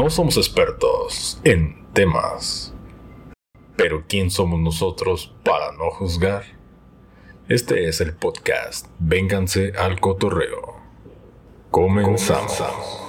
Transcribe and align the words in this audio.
No 0.00 0.08
somos 0.08 0.38
expertos 0.38 1.38
en 1.44 1.86
temas. 1.92 2.72
Pero 3.76 4.04
¿quién 4.08 4.30
somos 4.30 4.58
nosotros 4.58 5.34
para 5.44 5.72
no 5.72 5.90
juzgar? 5.90 6.42
Este 7.50 7.86
es 7.86 8.00
el 8.00 8.14
podcast 8.14 8.86
Vénganse 8.98 9.74
al 9.76 10.00
Cotorreo. 10.00 10.76
Comenzamos. 11.70 12.99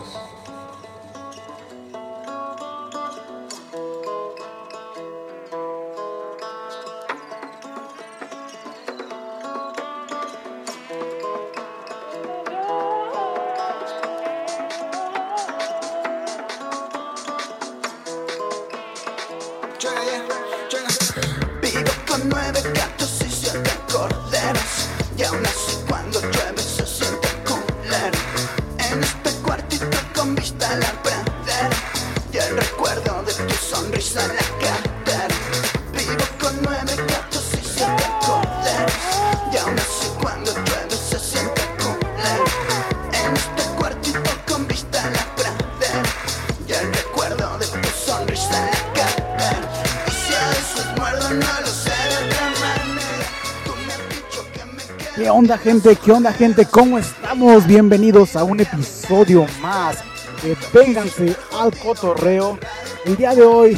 Onda 55.42 55.58
gente? 55.58 55.96
¿Qué 55.96 56.12
onda 56.12 56.32
gente? 56.32 56.68
¿Cómo 56.68 57.00
estamos? 57.00 57.66
Bienvenidos 57.66 58.36
a 58.36 58.44
un 58.44 58.60
episodio 58.60 59.48
más 59.60 59.98
de 60.44 60.56
Vénganse 60.72 61.36
al 61.60 61.76
Cotorreo. 61.76 62.60
El 63.06 63.18
día 63.18 63.34
de 63.34 63.42
hoy 63.42 63.76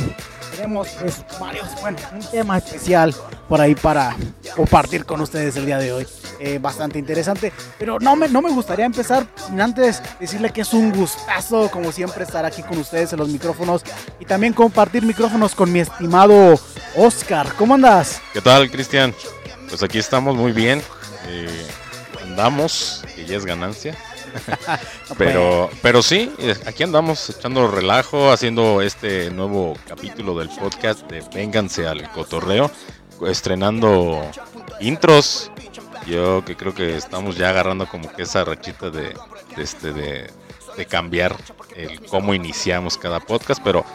tenemos 0.54 0.90
pues, 1.00 1.24
varios, 1.40 1.68
un 1.82 2.20
tema 2.32 2.58
especial 2.58 3.16
por 3.48 3.62
ahí 3.62 3.76
para 3.76 4.14
compartir 4.58 5.06
con 5.06 5.22
ustedes 5.22 5.56
el 5.56 5.66
día 5.66 5.78
de 5.78 5.94
hoy. 5.94 6.08
Eh, 6.42 6.60
bastante 6.60 7.00
interesante, 7.00 7.54
pero 7.80 7.98
no 7.98 8.18
me, 8.18 8.28
no 8.28 8.42
me 8.42 8.52
gustaría 8.52 8.86
empezar 8.86 9.26
sin 9.48 9.62
antes 9.62 10.02
decirle 10.20 10.50
que 10.50 10.62
es 10.62 10.74
un 10.74 10.92
gustazo, 10.92 11.72
como 11.72 11.94
siempre, 11.94 12.26
estar 12.26 12.44
aquí 12.46 12.62
con 12.62 12.78
ustedes 12.78 13.14
en 13.14 13.20
los 13.20 13.30
micrófonos 13.30 13.84
y 14.20 14.26
también 14.26 14.52
compartir 14.52 15.06
micrófonos 15.06 15.56
con 15.56 15.72
mi 15.72 15.80
estimado 15.80 16.60
Oscar. 16.98 17.54
¿Cómo 17.58 17.76
andas? 17.76 18.20
¿Qué 18.34 18.42
tal, 18.42 18.70
Cristian? 18.70 19.16
Pues 19.70 19.82
aquí 19.82 19.98
estamos 19.98 20.36
muy 20.36 20.52
bien. 20.52 20.82
Eh, 21.28 21.68
andamos, 22.24 23.04
que 23.16 23.26
ya 23.26 23.38
es 23.38 23.46
ganancia. 23.46 23.96
Pero, 25.18 25.70
pero 25.84 26.02
sí, 26.02 26.32
aquí 26.66 26.82
andamos 26.82 27.30
echando 27.30 27.68
relajo, 27.68 28.32
haciendo 28.32 28.82
este 28.82 29.30
nuevo 29.30 29.78
capítulo 29.88 30.36
del 30.40 30.50
podcast 30.50 31.08
de 31.08 31.24
Vénganse 31.34 31.86
al 31.86 32.10
Cotorreo, 32.12 32.72
estrenando 33.28 34.26
intros. 34.80 35.52
Yo 36.08 36.44
que 36.44 36.56
creo 36.56 36.74
que 36.74 36.98
estamos 36.98 37.38
ya 37.38 37.50
agarrando 37.50 37.88
como 37.88 38.12
que 38.12 38.24
esa 38.24 38.44
rachita 38.44 38.90
de, 38.90 39.14
de 39.56 39.64
este 39.64 39.94
de, 39.94 40.32
de 40.76 40.86
cambiar 40.88 41.36
el 41.76 42.02
cómo 42.08 42.34
iniciamos 42.34 42.98
cada 42.98 43.20
podcast, 43.20 43.62
pero 43.64 43.86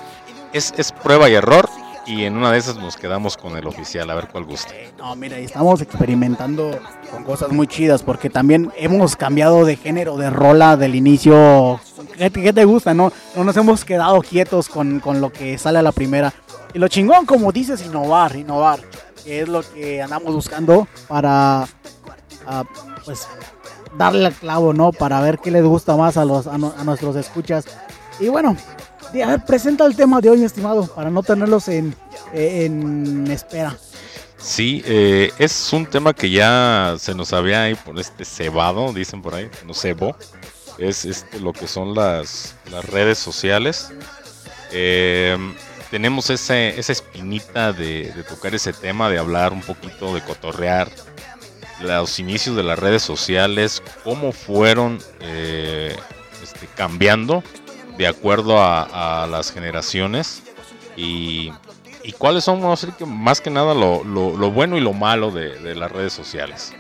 es, 0.53 0.73
es 0.77 0.93
prueba 0.93 1.29
y 1.29 1.35
error. 1.35 1.69
Y 2.09 2.25
en 2.25 2.37
una 2.39 2.51
de 2.51 2.59
esas 2.59 2.77
nos 2.77 2.97
quedamos 2.97 3.37
con 3.37 3.55
el 3.59 3.67
oficial, 3.67 4.09
a 4.09 4.15
ver 4.15 4.29
cuál 4.29 4.45
gusta. 4.45 4.73
No, 4.97 5.15
mira, 5.15 5.37
estamos 5.37 5.83
experimentando 5.83 6.71
con 7.11 7.23
cosas 7.23 7.51
muy 7.53 7.67
chidas 7.67 8.03
porque 8.03 8.31
también 8.31 8.73
hemos 8.77 9.15
cambiado 9.15 9.67
de 9.67 9.77
género 9.77 10.17
de 10.17 10.31
rola 10.31 10.79
del 10.79 10.95
inicio. 10.95 11.79
¿Qué, 12.17 12.31
te- 12.31 12.43
qué 12.43 12.53
te 12.55 12.65
gusta? 12.65 12.95
No, 12.95 13.13
no 13.37 13.45
nos 13.45 13.55
hemos 13.59 13.85
quedado 13.85 14.21
quietos 14.23 14.71
con, 14.71 15.01
con 15.01 15.21
lo 15.21 15.31
que 15.31 15.59
sale 15.59 15.79
a 15.81 15.83
la 15.83 15.93
primera. 15.93 16.33
Y 16.73 16.79
lo 16.79 16.89
chingón, 16.89 17.27
como 17.27 17.53
dices, 17.53 17.85
innovar, 17.85 18.35
innovar, 18.37 18.81
que 19.23 19.43
es 19.43 19.49
lo 19.49 19.61
que 19.61 20.01
andamos 20.01 20.33
buscando 20.35 20.89
para, 21.09 21.67
ah, 22.47 22.65
pues, 23.05 23.29
darle 23.99 24.27
al 24.27 24.33
clavo, 24.35 24.73
¿no? 24.73 24.93
Para 24.93 25.21
ver 25.21 25.39
qué 25.41 25.51
les 25.51 25.65
gusta 25.65 25.95
más 25.95 26.17
a, 26.17 26.25
los, 26.25 26.47
a, 26.47 26.57
no- 26.57 26.73
a 26.79 26.85
nuestros 26.85 27.17
escuchas. 27.17 27.67
Y 28.19 28.29
bueno, 28.29 28.57
a 29.23 29.27
ver, 29.27 29.45
presenta 29.45 29.85
el 29.87 29.97
tema 29.97 30.21
de 30.21 30.31
hoy, 30.31 30.39
mi 30.39 30.45
estimado, 30.45 30.87
para 30.87 31.11
no 31.11 31.23
tenerlos 31.23 31.69
en, 31.69 31.95
en 32.33 33.31
espera. 33.31 33.77
Sí, 34.39 34.83
eh, 34.87 35.33
es 35.39 35.73
un 35.73 35.87
tema 35.87 36.15
que 36.15 36.31
ya 36.31 36.95
se 36.99 37.15
nos 37.15 37.33
había 37.33 37.63
ahí 37.63 37.75
por 37.75 37.99
este 37.99 38.25
cebado, 38.25 38.93
dicen 38.93 39.21
por 39.21 39.35
ahí, 39.35 39.51
no 39.67 39.75
cebó. 39.75 40.17
Es 40.79 41.05
este, 41.05 41.41
lo 41.41 41.53
que 41.53 41.67
son 41.67 41.95
las, 41.95 42.55
las 42.71 42.85
redes 42.85 43.19
sociales. 43.19 43.91
Eh, 44.71 45.37
tenemos 45.91 46.31
ese, 46.31 46.79
esa 46.79 46.93
espinita 46.93 47.73
de, 47.73 48.13
de 48.13 48.23
tocar 48.23 48.55
ese 48.55 48.73
tema, 48.73 49.11
de 49.11 49.19
hablar 49.19 49.53
un 49.53 49.63
poquito, 49.63 50.15
de 50.15 50.23
cotorrear 50.23 50.89
los 51.81 52.19
inicios 52.19 52.57
de 52.57 52.63
las 52.63 52.79
redes 52.79 53.03
sociales, 53.03 53.83
cómo 54.05 54.33
fueron 54.33 54.99
eh, 55.21 55.97
este, 56.43 56.67
cambiando 56.77 57.43
de 57.99 58.07
acuerdo 58.07 58.59
a, 58.59 59.25
a 59.25 59.27
las 59.27 59.51
generaciones 59.53 60.43
y, 60.97 61.51
y 62.05 62.13
cuáles 62.13 62.45
son, 62.45 62.61
más 63.07 63.41
que 63.41 63.51
nada, 63.51 63.75
lo, 63.75 64.05
lo- 64.05 64.37
lo 64.37 64.51
bueno 64.51 64.77
y 64.77 64.81
lo 64.81 64.93
malo 64.95 65.31
de, 65.31 65.59
de 65.59 65.75
las 65.75 65.93
redes 65.93 66.13
sociales. 66.13 66.73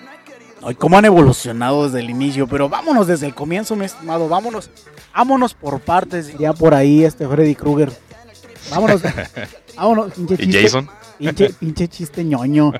Ay, 0.62 0.74
cómo 0.74 0.96
han 0.98 1.04
evolucionado 1.04 1.84
desde 1.84 2.00
el 2.00 2.10
inicio, 2.10 2.46
pero 2.48 2.68
vámonos 2.68 3.06
desde 3.06 3.26
el 3.26 3.34
comienzo, 3.34 3.76
mi 3.76 3.84
estimado, 3.84 4.28
vámonos, 4.28 4.70
vámonos 5.14 5.54
por 5.54 5.80
partes, 5.80 6.28
diría 6.28 6.52
por 6.52 6.74
ahí 6.74 7.04
este 7.04 7.28
Freddy 7.28 7.54
Krueger. 7.54 7.92
Vámonos, 8.70 9.00
vámonos, 9.76 10.12
pinche 10.14 10.34
¿Y 10.34 10.38
chiste, 10.38 10.62
Jason? 10.62 10.88
pinche, 11.18 11.50
pinche 11.50 11.88
chiste 11.88 12.24
ñoño. 12.24 12.72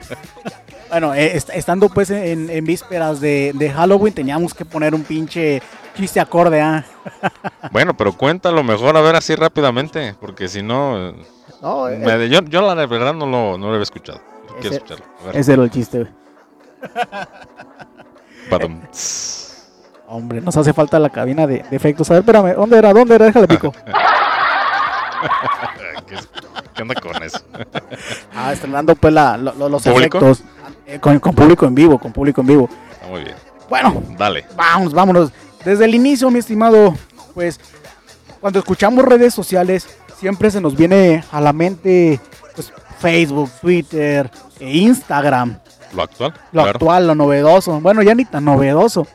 Bueno, 0.90 1.14
eh, 1.14 1.36
est- 1.36 1.50
estando 1.52 1.88
pues 1.88 2.10
en, 2.10 2.50
en 2.50 2.64
vísperas 2.64 3.20
de, 3.20 3.52
de 3.54 3.70
Halloween 3.70 4.12
teníamos 4.14 4.54
que 4.54 4.64
poner 4.64 4.94
un 4.94 5.04
pinche 5.04 5.62
chiste 5.98 6.20
acorde, 6.20 6.60
¿ah? 6.60 6.84
Bueno, 7.72 7.94
pero 7.96 8.12
cuéntalo 8.12 8.62
mejor, 8.62 8.96
a 8.96 9.00
ver 9.00 9.16
así 9.16 9.34
rápidamente, 9.34 10.14
porque 10.20 10.48
si 10.48 10.62
no, 10.62 11.08
eh, 11.10 11.14
No, 11.60 11.88
eh, 11.88 11.98
me- 11.98 12.28
yo, 12.28 12.40
yo 12.42 12.62
la 12.62 12.86
verdad 12.86 13.12
no 13.12 13.26
lo, 13.26 13.58
no 13.58 13.66
lo 13.66 13.72
había 13.72 13.82
escuchado. 13.82 14.20
Quiero 14.60 14.76
Ese- 14.76 14.76
escucharlo. 14.76 15.04
A 15.22 15.26
ver, 15.26 15.36
ese 15.36 15.52
era 15.52 15.62
el 15.64 15.70
chiste. 15.70 15.98
güey. 15.98 16.12
Hombre, 20.10 20.40
nos 20.40 20.56
hace 20.56 20.72
falta 20.72 20.98
la 20.98 21.10
cabina 21.10 21.46
de, 21.46 21.62
de 21.68 21.76
efectos. 21.76 22.10
A 22.10 22.14
ver, 22.14 22.20
espérame, 22.20 22.54
¿dónde 22.54 22.78
era? 22.78 22.92
¿Dónde 22.94 23.14
era? 23.14 23.26
Déjale 23.26 23.46
pico. 23.46 23.72
¿Qué, 26.06 26.16
qué 26.74 26.82
onda 26.82 26.94
con 26.94 27.22
eso? 27.22 27.40
Ah, 28.34 28.52
estrenando 28.52 28.94
pues 28.94 29.12
la, 29.12 29.36
lo- 29.36 29.52
lo- 29.54 29.68
los 29.68 29.82
¿Público? 29.82 30.18
efectos. 30.18 30.42
Eh, 30.86 30.98
con, 30.98 31.18
con 31.20 31.34
público 31.34 31.66
en 31.66 31.74
vivo, 31.74 31.98
con 31.98 32.12
público 32.12 32.40
en 32.40 32.46
vivo. 32.46 32.68
Está 32.90 33.06
muy 33.08 33.24
bien. 33.24 33.36
Bueno, 33.68 34.02
Dale. 34.16 34.46
Vamos, 34.56 34.94
vámonos. 34.94 35.30
Desde 35.68 35.84
el 35.84 35.94
inicio, 35.94 36.30
mi 36.30 36.38
estimado, 36.38 36.94
pues 37.34 37.60
cuando 38.40 38.58
escuchamos 38.58 39.04
redes 39.04 39.34
sociales, 39.34 39.86
siempre 40.18 40.50
se 40.50 40.60
nos 40.62 40.74
viene 40.76 41.22
a 41.30 41.40
la 41.42 41.52
mente 41.52 42.20
pues, 42.54 42.72
Facebook, 42.98 43.50
Twitter 43.60 44.30
e 44.60 44.78
Instagram. 44.78 45.58
¿Lo 45.94 46.02
actual? 46.02 46.32
Lo 46.52 46.62
Claro. 46.62 46.70
actual, 46.70 47.06
lo 47.06 47.14
novedoso. 47.14 47.80
Bueno, 47.80 48.02
ya 48.02 48.14
ni 48.14 48.24
tan 48.24 48.44
novedoso. 48.46 49.06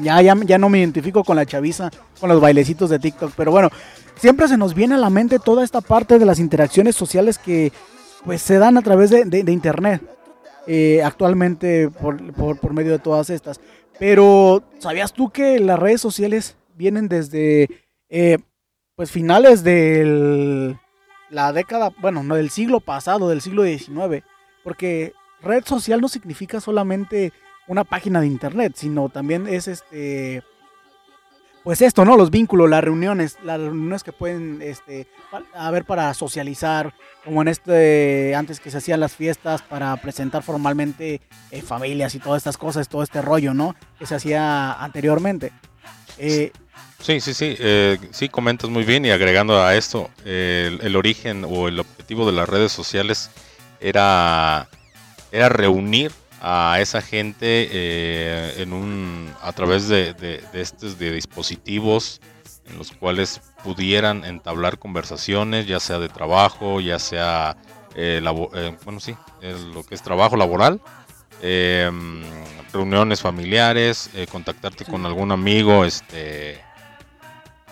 Ya, 0.00 0.20
ya, 0.20 0.34
ya 0.44 0.58
no 0.58 0.68
me 0.68 0.78
identifico 0.78 1.24
con 1.24 1.36
la 1.36 1.46
chaviza, 1.46 1.90
con 2.20 2.28
los 2.28 2.40
bailecitos 2.40 2.90
de 2.90 2.98
TikTok. 2.98 3.32
Pero 3.36 3.50
bueno, 3.50 3.70
siempre 4.16 4.46
se 4.46 4.56
nos 4.58 4.74
viene 4.74 4.94
a 4.94 4.98
la 4.98 5.08
mente 5.10 5.38
toda 5.38 5.64
esta 5.64 5.80
parte 5.80 6.18
de 6.18 6.26
las 6.26 6.38
interacciones 6.38 6.96
sociales 6.96 7.38
que 7.38 7.72
pues 8.26 8.42
se 8.42 8.58
dan 8.58 8.76
a 8.76 8.82
través 8.82 9.08
de, 9.10 9.24
de- 9.24 9.42
de 9.42 9.52
internet. 9.52 10.02
eh, 10.70 11.02
actualmente 11.02 11.88
por, 11.88 12.20
por- 12.34 12.58
por 12.60 12.74
medio 12.74 12.92
de 12.92 12.98
todas 12.98 13.30
estas. 13.30 13.58
Pero, 13.98 14.62
¿sabías 14.78 15.12
tú 15.12 15.30
que 15.30 15.58
las 15.58 15.78
redes 15.78 16.00
sociales 16.00 16.56
vienen 16.76 17.08
desde 17.08 17.68
eh, 18.08 18.38
pues 18.94 19.10
finales 19.10 19.64
de 19.64 20.76
la 21.30 21.52
década, 21.52 21.92
bueno, 22.00 22.22
no 22.22 22.36
del 22.36 22.50
siglo 22.50 22.80
pasado, 22.80 23.28
del 23.28 23.40
siglo 23.40 23.64
XIX? 23.64 24.24
Porque 24.62 25.12
red 25.42 25.64
social 25.64 26.00
no 26.00 26.08
significa 26.08 26.60
solamente 26.60 27.32
una 27.66 27.84
página 27.84 28.20
de 28.20 28.28
internet, 28.28 28.72
sino 28.76 29.08
también 29.08 29.46
es 29.46 29.68
este 29.68 30.42
pues 31.64 31.82
esto, 31.82 32.04
¿no? 32.04 32.16
Los 32.16 32.30
vínculos, 32.30 32.68
las 32.68 32.82
reuniones, 32.82 33.36
las 33.42 33.60
reuniones 33.60 34.02
que 34.02 34.12
pueden 34.12 34.62
este 34.62 35.06
haber 35.54 35.84
para 35.84 36.12
socializar, 36.14 36.94
como 37.24 37.42
en 37.42 37.48
este 37.48 38.34
antes 38.34 38.60
que 38.60 38.70
se 38.70 38.78
hacían 38.78 39.00
las 39.00 39.14
fiestas 39.14 39.62
para 39.62 39.94
presentar 39.96 40.42
formalmente 40.42 41.20
eh, 41.50 41.62
familias 41.62 42.14
y 42.14 42.18
todas 42.18 42.38
estas 42.38 42.56
cosas, 42.56 42.88
todo 42.88 43.02
este 43.02 43.22
rollo, 43.22 43.54
¿no? 43.54 43.74
Que 43.98 44.06
se 44.06 44.14
hacía 44.14 44.72
anteriormente. 44.72 45.52
Eh, 46.18 46.52
Sí, 47.00 47.20
sí, 47.20 47.32
sí, 47.32 47.54
eh, 47.60 47.96
sí, 48.10 48.28
comentas 48.28 48.68
muy 48.70 48.82
bien 48.82 49.04
y 49.04 49.10
agregando 49.10 49.62
a 49.62 49.76
esto, 49.76 50.10
el, 50.24 50.80
el 50.82 50.96
origen 50.96 51.44
o 51.44 51.68
el 51.68 51.78
objetivo 51.78 52.26
de 52.26 52.32
las 52.32 52.48
redes 52.48 52.72
sociales 52.72 53.30
era, 53.80 54.68
era 55.30 55.48
reunir 55.48 56.10
a 56.40 56.78
esa 56.80 57.00
gente 57.02 57.68
eh, 57.70 58.54
en 58.58 58.72
un, 58.72 59.32
a 59.42 59.52
través 59.52 59.88
de, 59.88 60.14
de, 60.14 60.42
de 60.52 60.60
estos 60.60 60.98
de 60.98 61.12
dispositivos 61.12 62.20
en 62.70 62.78
los 62.78 62.92
cuales 62.92 63.40
pudieran 63.64 64.24
entablar 64.24 64.78
conversaciones, 64.78 65.66
ya 65.66 65.80
sea 65.80 65.98
de 65.98 66.08
trabajo, 66.08 66.80
ya 66.80 66.98
sea, 66.98 67.56
eh, 67.94 68.20
labo- 68.22 68.50
eh, 68.54 68.76
bueno, 68.84 69.00
sí, 69.00 69.14
el- 69.40 69.72
lo 69.72 69.82
que 69.84 69.94
es 69.94 70.02
trabajo 70.02 70.36
laboral, 70.36 70.80
eh, 71.42 71.90
reuniones 72.72 73.20
familiares, 73.22 74.10
eh, 74.14 74.26
contactarte 74.30 74.84
con 74.84 75.06
algún 75.06 75.32
amigo, 75.32 75.84
este 75.84 76.60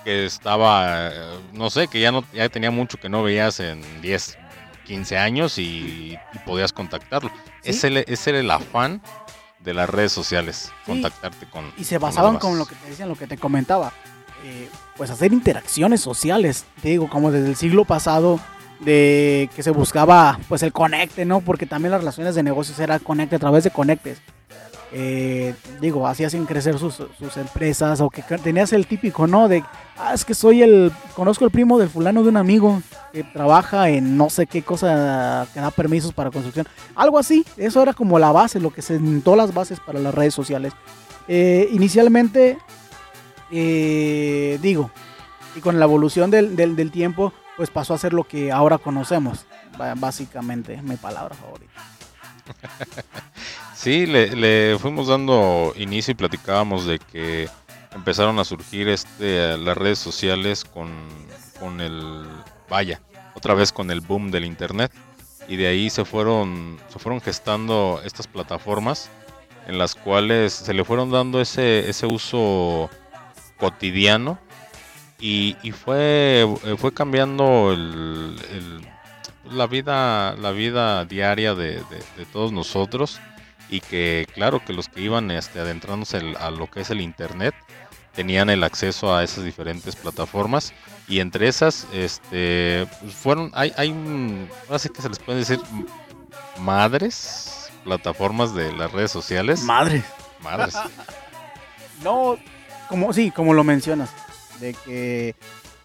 que 0.04 0.24
estaba, 0.24 1.08
eh, 1.12 1.38
no 1.52 1.68
sé, 1.68 1.88
que 1.88 2.00
ya 2.00 2.12
no 2.12 2.24
ya 2.32 2.48
tenía 2.48 2.70
mucho 2.70 2.98
que 2.98 3.08
no 3.08 3.22
veías 3.22 3.58
en 3.60 3.82
10, 4.00 4.38
15 4.86 5.18
años 5.18 5.58
y, 5.58 6.16
y 6.32 6.38
podías 6.46 6.72
contactarlo. 6.72 7.30
Sí. 7.62 7.70
Ese, 7.70 8.04
ese 8.08 8.30
era 8.30 8.38
el 8.40 8.50
afán 8.50 9.02
de 9.60 9.74
las 9.74 9.90
redes 9.90 10.12
sociales, 10.12 10.70
Sí. 10.84 10.92
contactarte 10.92 11.46
con 11.50 11.72
Y 11.76 11.84
se 11.84 11.98
basaban 11.98 12.38
con 12.38 12.56
lo 12.58 12.66
que 12.66 12.74
te 12.76 12.88
decían, 12.90 13.08
lo 13.08 13.16
que 13.16 13.26
te 13.26 13.36
comentaba. 13.36 13.92
eh, 14.44 14.68
pues 14.96 15.10
hacer 15.10 15.32
interacciones 15.32 16.00
sociales. 16.00 16.64
Te 16.80 16.90
digo, 16.90 17.08
como 17.10 17.30
desde 17.32 17.48
el 17.48 17.56
siglo 17.56 17.84
pasado, 17.84 18.38
de 18.80 19.50
que 19.56 19.62
se 19.62 19.70
buscaba 19.70 20.38
pues 20.48 20.62
el 20.62 20.72
conecte, 20.72 21.24
¿no? 21.24 21.40
Porque 21.40 21.66
también 21.66 21.90
las 21.90 22.00
relaciones 22.00 22.34
de 22.34 22.42
negocios 22.42 22.78
era 22.78 22.98
conecte 23.00 23.36
a 23.36 23.38
través 23.38 23.64
de 23.64 23.70
conectes. 23.70 24.18
Eh, 24.98 25.54
digo, 25.78 26.06
así 26.06 26.24
hacen 26.24 26.46
crecer 26.46 26.78
sus, 26.78 26.94
sus 26.94 27.36
empresas 27.36 28.00
o 28.00 28.08
que 28.08 28.22
tenías 28.22 28.72
el 28.72 28.86
típico, 28.86 29.26
¿no? 29.26 29.46
De, 29.46 29.62
ah, 29.98 30.14
es 30.14 30.24
que 30.24 30.32
soy 30.34 30.62
el, 30.62 30.90
conozco 31.14 31.44
el 31.44 31.50
primo 31.50 31.78
del 31.78 31.90
fulano 31.90 32.22
de 32.22 32.30
un 32.30 32.38
amigo 32.38 32.80
que 33.12 33.22
trabaja 33.22 33.90
en 33.90 34.16
no 34.16 34.30
sé 34.30 34.46
qué 34.46 34.62
cosa 34.62 35.46
que 35.52 35.60
da 35.60 35.70
permisos 35.70 36.14
para 36.14 36.30
construcción. 36.30 36.66
Algo 36.94 37.18
así, 37.18 37.44
eso 37.58 37.82
era 37.82 37.92
como 37.92 38.18
la 38.18 38.32
base, 38.32 38.58
lo 38.58 38.72
que 38.72 38.80
sentó 38.80 39.36
las 39.36 39.52
bases 39.52 39.80
para 39.80 39.98
las 39.98 40.14
redes 40.14 40.32
sociales. 40.32 40.72
Eh, 41.28 41.68
inicialmente, 41.72 42.56
eh, 43.50 44.58
digo, 44.62 44.90
y 45.54 45.60
con 45.60 45.78
la 45.78 45.84
evolución 45.84 46.30
del, 46.30 46.56
del- 46.56 46.90
tiempo, 46.90 47.34
pues 47.58 47.68
pasó 47.68 47.92
a 47.92 47.98
ser 47.98 48.14
lo 48.14 48.24
que 48.24 48.50
ahora 48.50 48.78
conocemos. 48.78 49.44
Básicamente, 49.96 50.80
mi 50.80 50.96
palabra 50.96 51.34
favorita. 51.34 51.82
Sí, 53.76 54.06
le, 54.06 54.34
le 54.34 54.78
fuimos 54.78 55.08
dando 55.08 55.72
inicio 55.76 56.12
y 56.12 56.14
platicábamos 56.14 56.86
de 56.86 56.98
que 56.98 57.48
empezaron 57.94 58.38
a 58.38 58.44
surgir 58.44 58.88
este 58.88 59.56
las 59.58 59.76
redes 59.76 59.98
sociales 59.98 60.64
con, 60.64 60.90
con 61.60 61.80
el 61.80 62.26
vaya, 62.70 63.00
otra 63.34 63.52
vez 63.54 63.72
con 63.72 63.90
el 63.90 64.00
boom 64.00 64.30
del 64.30 64.44
internet. 64.46 64.90
Y 65.46 65.56
de 65.56 65.66
ahí 65.68 65.90
se 65.90 66.04
fueron 66.04 66.78
se 66.88 66.98
fueron 66.98 67.20
gestando 67.20 68.00
estas 68.04 68.26
plataformas 68.26 69.10
en 69.68 69.78
las 69.78 69.94
cuales 69.94 70.52
se 70.54 70.72
le 70.74 70.82
fueron 70.84 71.10
dando 71.10 71.40
ese 71.40 71.88
ese 71.88 72.06
uso 72.06 72.88
cotidiano. 73.58 74.38
Y, 75.20 75.56
y 75.62 75.72
fue 75.72 76.46
fue 76.78 76.92
cambiando 76.92 77.72
el- 77.72 78.36
la 79.50 79.66
vida 79.66 80.34
la 80.36 80.50
vida 80.50 81.04
diaria 81.04 81.54
de- 81.54 81.76
de 82.16 82.24
todos 82.32 82.52
nosotros 82.52 83.20
y 83.68 83.80
que 83.80 84.26
claro 84.34 84.64
que 84.64 84.72
los 84.72 84.88
que 84.88 85.00
iban 85.00 85.30
este, 85.30 85.60
adentrándose 85.60 86.18
el- 86.18 86.36
a 86.36 86.50
lo 86.50 86.70
que 86.70 86.80
es 86.80 86.90
el 86.90 87.00
internet 87.00 87.54
tenían 88.14 88.48
el 88.48 88.62
acceso 88.64 89.14
a 89.14 89.22
esas 89.24 89.44
diferentes 89.44 89.94
plataformas 89.96 90.72
y 91.08 91.20
entre 91.20 91.48
esas 91.48 91.86
este 91.92 92.86
pues, 93.00 93.12
fueron 93.14 93.50
hay 93.54 93.72
hay 93.76 93.90
un 93.90 94.48
ahora 94.66 94.78
sí 94.78 94.88
que 94.88 95.02
se 95.02 95.08
les 95.08 95.18
puede 95.18 95.40
decir 95.40 95.60
madres 96.58 97.70
plataformas 97.84 98.54
de 98.54 98.72
las 98.72 98.90
redes 98.92 99.10
sociales 99.10 99.62
Madre. 99.62 100.02
madres 100.42 100.74
No, 102.02 102.36
como 102.90 103.12
sí, 103.14 103.30
como 103.30 103.54
lo 103.54 103.64
mencionas, 103.64 104.10
de 104.60 104.74
que 104.74 105.34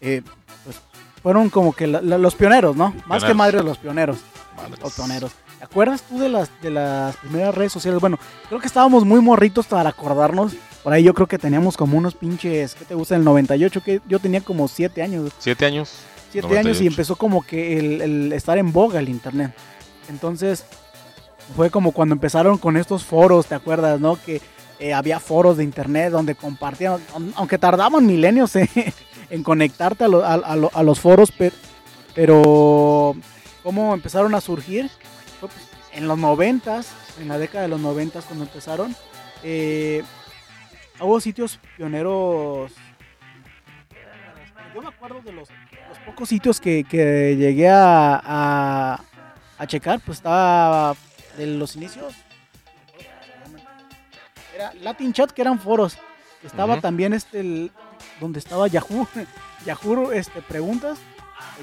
eh, 0.02 0.22
pues, 0.62 0.76
fueron 1.22 1.48
como 1.48 1.72
que 1.72 1.86
la- 1.86 2.02
la- 2.02 2.18
los 2.18 2.34
pioneros, 2.34 2.76
¿no? 2.76 2.94
Más 3.06 3.24
que 3.24 3.32
madres, 3.32 3.64
los 3.64 3.78
pioneros. 3.78 4.18
madres 4.54 4.78
Los 4.80 4.92
pioneros. 4.92 5.32
¿Te 5.62 5.66
acuerdas 5.66 6.02
tú 6.02 6.18
de 6.18 6.28
las, 6.28 6.50
de 6.60 6.70
las 6.72 7.16
primeras 7.18 7.54
redes 7.54 7.70
sociales? 7.72 8.00
Bueno, 8.00 8.18
creo 8.48 8.58
que 8.60 8.66
estábamos 8.66 9.04
muy 9.04 9.20
morritos 9.20 9.64
para 9.68 9.90
acordarnos. 9.90 10.54
Por 10.82 10.92
ahí 10.92 11.04
yo 11.04 11.14
creo 11.14 11.28
que 11.28 11.38
teníamos 11.38 11.76
como 11.76 11.96
unos 11.96 12.16
pinches, 12.16 12.74
¿qué 12.74 12.84
te 12.84 12.96
gusta? 12.96 13.14
El 13.14 13.22
98, 13.22 13.80
que 13.80 14.00
yo 14.08 14.18
tenía 14.18 14.40
como 14.40 14.66
7 14.66 15.00
años. 15.04 15.30
siete 15.38 15.64
años 15.64 15.88
7 16.32 16.48
años 16.48 16.78
y 16.80 16.86
98. 16.86 16.86
empezó 16.88 17.14
como 17.14 17.42
que 17.46 17.78
el, 17.78 18.00
el 18.00 18.32
estar 18.32 18.58
en 18.58 18.72
boga 18.72 18.98
el 18.98 19.08
internet. 19.08 19.54
Entonces, 20.08 20.64
fue 21.54 21.70
como 21.70 21.92
cuando 21.92 22.14
empezaron 22.16 22.58
con 22.58 22.76
estos 22.76 23.04
foros, 23.04 23.46
¿te 23.46 23.54
acuerdas, 23.54 24.00
no? 24.00 24.16
Que 24.20 24.40
eh, 24.80 24.92
había 24.92 25.20
foros 25.20 25.58
de 25.58 25.62
internet 25.62 26.10
donde 26.10 26.34
compartían, 26.34 26.94
aun- 27.14 27.32
aunque 27.36 27.56
tardaban 27.58 28.04
milenios 28.04 28.56
en, 28.56 28.68
en 29.30 29.42
conectarte 29.44 30.02
a, 30.02 30.08
lo- 30.08 30.24
a- 30.24 30.32
a 30.34 30.56
lo- 30.56 30.72
a 30.74 30.82
los 30.82 30.98
foros, 30.98 31.30
pe- 31.30 31.52
pero 32.16 33.14
cómo 33.62 33.94
empezaron 33.94 34.34
a 34.34 34.40
surgir 34.40 34.90
Fue, 35.42 35.48
pues, 35.48 35.68
en 35.92 36.06
los 36.06 36.16
noventas, 36.18 36.94
en 37.20 37.26
la 37.26 37.36
década 37.36 37.62
de 37.62 37.68
los 37.68 37.80
noventas 37.80 38.24
cuando 38.26 38.44
empezaron, 38.44 38.94
eh, 39.42 40.04
hubo 41.00 41.20
sitios 41.20 41.58
pioneros. 41.76 42.70
Yo 44.72 44.80
me 44.82 44.88
acuerdo 44.88 45.20
de 45.22 45.32
los, 45.32 45.48
los 45.88 45.98
pocos 46.06 46.28
sitios 46.28 46.60
que, 46.60 46.84
que 46.84 47.34
llegué 47.36 47.68
a, 47.68 48.20
a, 48.24 49.00
a 49.58 49.66
checar, 49.66 49.98
pues 50.00 50.18
estaba 50.18 50.94
de 51.36 51.46
los 51.46 51.74
inicios. 51.74 52.14
Era 54.54 54.72
Latin 54.74 55.12
Chat, 55.12 55.32
que 55.32 55.42
eran 55.42 55.58
foros. 55.58 55.98
Estaba 56.44 56.80
también 56.80 57.12
este, 57.14 57.40
el- 57.40 57.72
donde 58.20 58.38
estaba 58.38 58.68
Yahoo, 58.68 59.08
Yahoo 59.66 60.12
este, 60.12 60.40
Preguntas, 60.42 60.98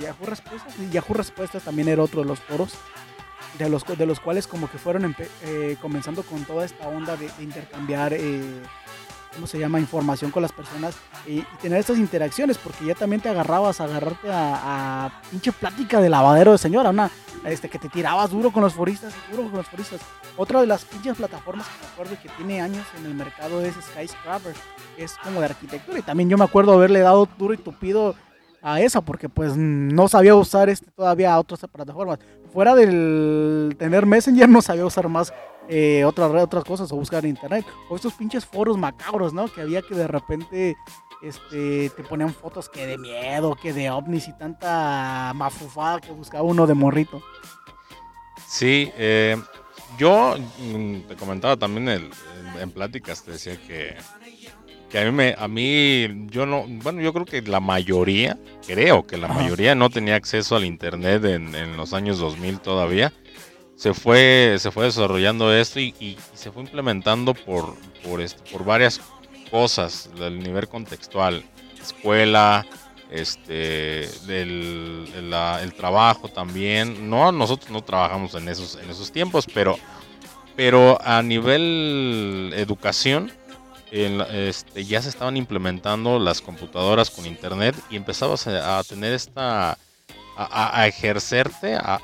Yahoo 0.02 0.26
Respuestas, 0.26 0.74
y 0.80 0.90
Yahoo 0.90 1.14
Respuestas 1.14 1.64
también 1.64 1.88
era 1.88 2.04
otro 2.04 2.22
de 2.22 2.28
los 2.28 2.40
foros, 2.42 2.74
de 3.58 3.70
los, 3.70 3.86
de 3.86 4.06
los 4.06 4.20
cuales 4.20 4.48
como 4.48 4.70
que 4.70 4.78
fueron 4.78 5.16
eh, 5.44 5.78
comenzando 5.82 6.24
con 6.24 6.44
toda 6.46 6.66
esta 6.66 6.88
onda 6.88 7.16
de, 7.18 7.30
intercambiar, 7.40 8.14
eh, 8.14 8.42
¿cómo 9.34 9.48
se 9.48 9.60
llama?, 9.60 9.80
información 9.80 10.32
con 10.32 10.42
las 10.42 10.52
personas 10.52 10.96
y, 11.26 11.42
tener 11.62 11.80
estas 11.80 11.98
interacciones, 11.98 12.58
porque 12.58 12.86
ya 12.86 12.96
también 12.96 13.22
te 13.22 13.30
agarrabas 13.30 13.82
agarrarte 13.82 14.32
a, 14.32 15.06
a 15.06 15.22
pinche 15.30 15.52
plática 15.52 16.00
de 16.00 16.10
lavadero 16.10 16.52
de 16.52 16.58
señora, 16.58 16.92
una, 16.92 17.10
este, 17.46 17.70
que 17.70 17.80
te 17.80 17.90
tirabas 17.90 18.30
duro 18.30 18.52
con 18.52 18.64
los 18.64 18.74
foristas, 18.74 19.14
duro 19.32 19.44
con 19.44 19.58
los 19.58 19.68
foristas. 19.68 20.02
Otra 20.38 20.62
de 20.62 20.68
las 20.68 20.86
pinches 20.86 21.18
plataformas 21.18 21.68
que 21.68 21.86
me 21.86 21.92
acuerdo 21.92 22.22
que 22.22 22.30
tiene 22.30 22.62
años 22.62 22.86
en 22.98 23.06
el 23.06 23.14
mercado 23.14 23.62
es 23.62 23.74
Skyscraper, 23.76 24.56
que 24.96 25.04
es 25.04 25.18
como 25.24 25.40
de 25.40 25.48
arquitectura. 25.48 26.00
Y 26.00 26.02
también 26.02 26.30
yo 26.30 26.38
me 26.38 26.46
acuerdo 26.46 26.74
haberle 26.74 27.00
dado 27.00 27.28
duro 27.38 27.54
y 27.54 27.58
tupido 27.58 28.16
a 28.62 28.82
esa, 28.82 29.02
porque 29.02 29.30
pues 29.30 29.56
no 29.56 30.08
sabía 30.08 30.36
usar 30.36 30.70
este 30.70 30.90
todavía 30.92 31.38
otras 31.40 31.60
plataformas. 31.72 32.20
Fuera 32.54 32.76
del 32.76 33.76
tener 33.78 34.06
Messenger, 34.06 34.50
no 34.50 34.62
sabía 34.62 34.86
usar 34.86 35.08
más 35.08 35.32
eh, 35.68 36.04
otras 36.04 36.32
otras 36.32 36.64
cosas 36.64 36.92
o 36.92 36.96
buscar 36.96 37.24
en 37.24 37.32
internet. 37.32 37.66
O 37.90 37.96
estos 37.96 38.14
pinches 38.14 38.46
foros 38.46 38.78
macabros, 38.78 39.34
¿no? 39.34 39.48
Que 39.48 39.62
había 39.62 39.82
que 39.82 39.94
de 39.96 40.08
repente 40.08 40.76
este, 41.22 41.90
te 41.92 42.04
ponían 42.04 42.34
fotos 42.34 42.68
que 42.70 42.86
de 42.88 42.98
miedo, 42.98 43.56
que 43.56 43.72
de 43.74 43.90
ovnis 43.92 44.28
y 44.28 44.34
tanta 44.38 45.32
mafufada 45.36 46.00
que 46.02 46.12
buscaba 46.12 46.44
uno 46.44 46.66
de 46.66 46.74
morrito. 46.74 47.22
Sí, 48.48 48.92
eh, 48.98 49.38
yo 49.98 50.36
mm, 50.60 51.02
te 51.08 51.16
comentaba 51.16 51.56
también 51.58 51.88
el- 51.90 52.12
en, 52.56 52.62
en 52.62 52.72
pláticas, 52.72 53.22
te 53.24 53.32
decía 53.32 53.58
que, 53.68 53.96
que 54.90 55.00
a 55.00 55.06
mí, 55.06 55.12
me, 55.12 55.36
a 55.38 55.48
mí, 55.48 56.28
yo 56.32 56.46
no, 56.46 56.66
bueno, 56.68 57.02
yo 57.02 57.14
creo 57.14 57.26
que 57.26 57.42
la 57.44 57.60
mayoría, 57.60 58.38
creo 58.66 59.06
que 59.06 59.18
la 59.18 59.28
Ajá. 59.28 59.36
mayoría 59.42 59.76
no 59.76 59.90
tenía 59.90 60.16
acceso 60.16 60.56
al 60.56 60.66
internet 60.66 61.24
en, 61.26 61.54
en 61.56 61.78
los 61.78 61.94
años 61.94 62.18
2000 62.20 62.60
todavía. 62.60 63.14
Se 63.76 63.94
fue, 63.94 64.56
se 64.60 64.72
fue 64.72 64.86
desarrollando 64.86 65.54
esto 65.56 65.80
y, 65.80 66.18
se 66.34 66.52
fue 66.52 66.64
implementando 66.64 67.34
por, 67.34 67.76
por, 68.04 68.20
esto, 68.20 68.44
por 68.52 68.66
varias 68.66 69.00
cosas, 69.52 70.10
el 70.20 70.40
nivel 70.40 70.68
contextual, 70.68 71.44
escuela, 71.82 72.66
este 73.12 74.08
del 74.28 75.08
el, 75.16 75.30
la- 75.32 75.64
el 75.64 75.74
trabajo 75.74 76.28
también 76.28 77.10
no 77.10 77.32
nosotros 77.32 77.72
no 77.72 77.82
trabajamos 77.82 78.36
en 78.36 78.48
esos 78.48 78.76
en 78.76 78.88
esos 78.88 79.12
tiempos 79.12 79.48
pero 79.52 79.80
pero 80.56 81.00
a 81.02 81.24
nivel 81.24 82.54
educación 82.56 83.32
en 83.92 84.22
este, 84.32 84.86
ya 84.86 85.02
se 85.02 85.10
estaban 85.10 85.36
implementando 85.38 86.20
las 86.20 86.42
computadoras 86.42 87.10
con 87.10 87.26
internet 87.26 87.76
y 87.90 87.96
empezabas 87.96 88.46
a, 88.48 88.80
a 88.80 88.84
tener 88.84 89.14
esta 89.14 89.78
a, 90.38 90.88
ejercerte 90.88 91.76
a, 91.76 92.00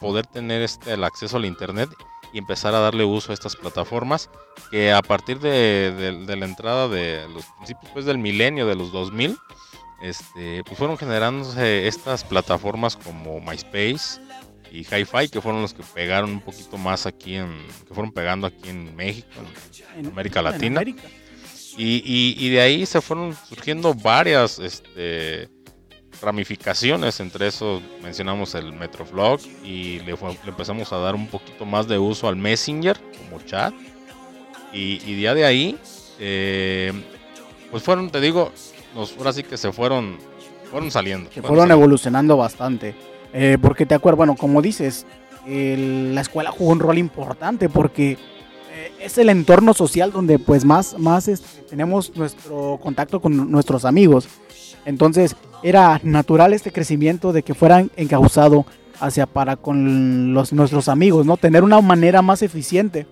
poder 0.00 0.26
tener 0.26 0.62
este 0.62 0.92
el 0.94 1.04
acceso 1.04 1.36
al 1.36 1.44
internet 1.44 1.90
y 2.32 2.38
empezar 2.38 2.74
a 2.74 2.78
darle 2.80 3.04
uso 3.04 3.30
a 3.30 3.34
estas 3.34 3.56
plataformas 3.56 4.30
que 4.70 4.90
a 4.92 5.02
partir 5.02 5.38
de, 5.38 5.92
de- 5.92 6.24
de 6.24 6.36
la 6.36 6.46
entrada 6.46 6.88
de 6.88 7.26
los 7.28 7.44
principios 7.56 7.90
pues, 7.92 8.04
del 8.06 8.18
milenio 8.18 8.66
de 8.66 8.74
los 8.74 8.90
2000 8.90 9.36
este, 10.02 10.62
pues 10.64 10.78
fueron 10.78 10.96
generándose 10.98 11.86
estas 11.86 12.24
plataformas 12.24 12.96
como 12.96 13.40
MySpace 13.40 14.20
y 14.70 14.78
Hi-Fi 14.80 15.28
que 15.30 15.40
fueron 15.40 15.62
los 15.62 15.72
que 15.74 15.82
pegaron 15.82 16.30
un 16.30 16.40
poquito 16.40 16.76
más 16.78 17.06
aquí 17.06 17.36
en 17.36 17.66
que 17.86 17.94
fueron 17.94 18.12
pegando 18.12 18.46
aquí 18.46 18.68
en 18.70 18.94
México 18.96 19.28
en 19.94 20.06
En- 20.06 20.12
América 20.12 20.40
en 20.40 20.44
Latina. 20.46 20.80
América. 20.80 21.02
Y, 21.76 21.96
y- 22.04 22.36
y 22.38 22.48
de 22.50 22.60
ahí 22.60 22.86
se 22.86 23.00
fueron 23.00 23.34
surgiendo 23.48 23.94
varias 23.94 24.58
este, 24.58 25.48
ramificaciones. 26.22 27.20
Entre 27.20 27.46
eso 27.48 27.82
mencionamos 28.02 28.54
el 28.54 28.72
Metroflog 28.72 29.40
y 29.64 30.00
le, 30.00 30.16
fue- 30.16 30.36
le 30.44 30.50
empezamos 30.50 30.92
a 30.92 30.98
dar 30.98 31.14
un 31.14 31.26
poquito 31.26 31.64
más 31.64 31.86
de 31.88 31.98
uso 31.98 32.28
al 32.28 32.36
Messenger 32.36 32.98
como 33.18 33.42
chat. 33.42 33.74
Y, 34.72 35.00
y 35.06 35.20
ya 35.20 35.34
de 35.34 35.44
ahí, 35.44 35.78
eh, 36.18 36.92
pues 37.70 37.82
fueron, 37.82 38.10
te 38.10 38.20
digo, 38.20 38.52
nos, 38.94 39.16
ahora 39.16 39.32
sí 39.32 39.42
que 39.44 39.56
se 39.56 39.72
fueron, 39.72 40.18
fueron 40.70 40.90
saliendo. 40.90 41.28
que 41.28 41.34
fueron 41.34 41.48
fueron 41.48 41.62
saliendo. 41.68 41.82
evolucionando 41.84 42.36
bastante. 42.36 42.94
Eh, 43.32 43.58
porque 43.60 43.86
te 43.86 43.94
acuerdas, 43.94 44.18
bueno, 44.18 44.36
como 44.36 44.62
dices, 44.62 45.06
el- 45.46 46.14
la 46.14 46.20
escuela 46.22 46.50
jugó 46.50 46.72
un 46.72 46.80
rol 46.80 46.98
importante 46.98 47.68
porque 47.68 48.16
eh, 48.74 48.92
es 49.00 49.18
el 49.18 49.28
entorno 49.28 49.72
social 49.72 50.10
donde 50.10 50.40
pues 50.40 50.64
más, 50.64 50.98
más 50.98 51.28
este, 51.28 51.62
tenemos 51.62 52.14
nuestro 52.16 52.80
contacto 52.82 53.20
con 53.20 53.50
nuestros 53.50 53.84
amigos. 53.84 54.26
Entonces 54.84 55.36
era 55.62 56.00
natural 56.02 56.52
este 56.52 56.72
crecimiento 56.72 57.32
de 57.32 57.44
que 57.44 57.54
fueran 57.54 57.90
encauzado 57.96 58.66
hacia 58.98 59.26
para 59.26 59.56
con 59.56 60.34
los, 60.34 60.52
nuestros 60.52 60.88
amigos, 60.88 61.24
¿no? 61.24 61.36
Tener 61.36 61.62
una 61.62 61.80
manera 61.80 62.20
más 62.20 62.42
eficiente 62.42 63.06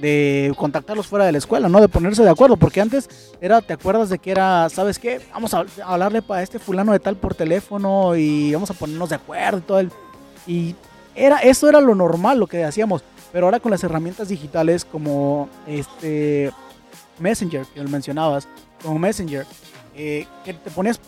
de 0.00 0.52
contactarlos 0.56 1.06
fuera 1.06 1.24
de 1.24 1.32
la 1.32 1.38
escuela, 1.38 1.70
¿no? 1.70 1.80
De 1.80 1.88
ponerse 1.88 2.22
de 2.22 2.30
acuerdo, 2.30 2.58
porque 2.58 2.82
antes 2.82 3.08
era, 3.40 3.62
¿te 3.62 3.72
acuerdas 3.72 4.10
de 4.10 4.18
que 4.18 4.30
era, 4.30 4.68
¿sabes 4.68 4.98
qué? 4.98 5.20
Vamos 5.32 5.54
a 5.54 5.64
hablarle 5.84 6.20
para 6.20 6.42
este 6.42 6.58
fulano 6.58 6.92
de 6.92 7.00
tal 7.00 7.16
por 7.16 7.34
teléfono 7.34 8.14
y 8.16 8.52
vamos 8.52 8.70
a 8.70 8.74
ponernos 8.74 9.08
de 9.08 9.14
acuerdo 9.14 9.58
y 9.58 9.62
todo 9.62 9.80
el... 9.80 9.90
Y 10.46 10.74
era, 11.14 11.38
eso 11.38 11.68
era 11.68 11.80
lo 11.80 11.94
normal, 11.94 12.38
lo 12.38 12.46
que 12.46 12.62
hacíamos, 12.62 13.02
pero 13.36 13.48
ahora 13.48 13.60
con 13.60 13.70
las 13.70 13.84
herramientas 13.84 14.28
digitales 14.28 14.82
como 14.82 15.50
este 15.66 16.50
Messenger, 17.18 17.66
que 17.66 17.82
lo 17.82 17.88
mencionabas, 17.90 18.48
como 18.82 18.98
Messenger, 18.98 19.44
eh, 19.94 20.26
que 20.42 20.54
te 20.54 20.70
ponías, 20.70 20.98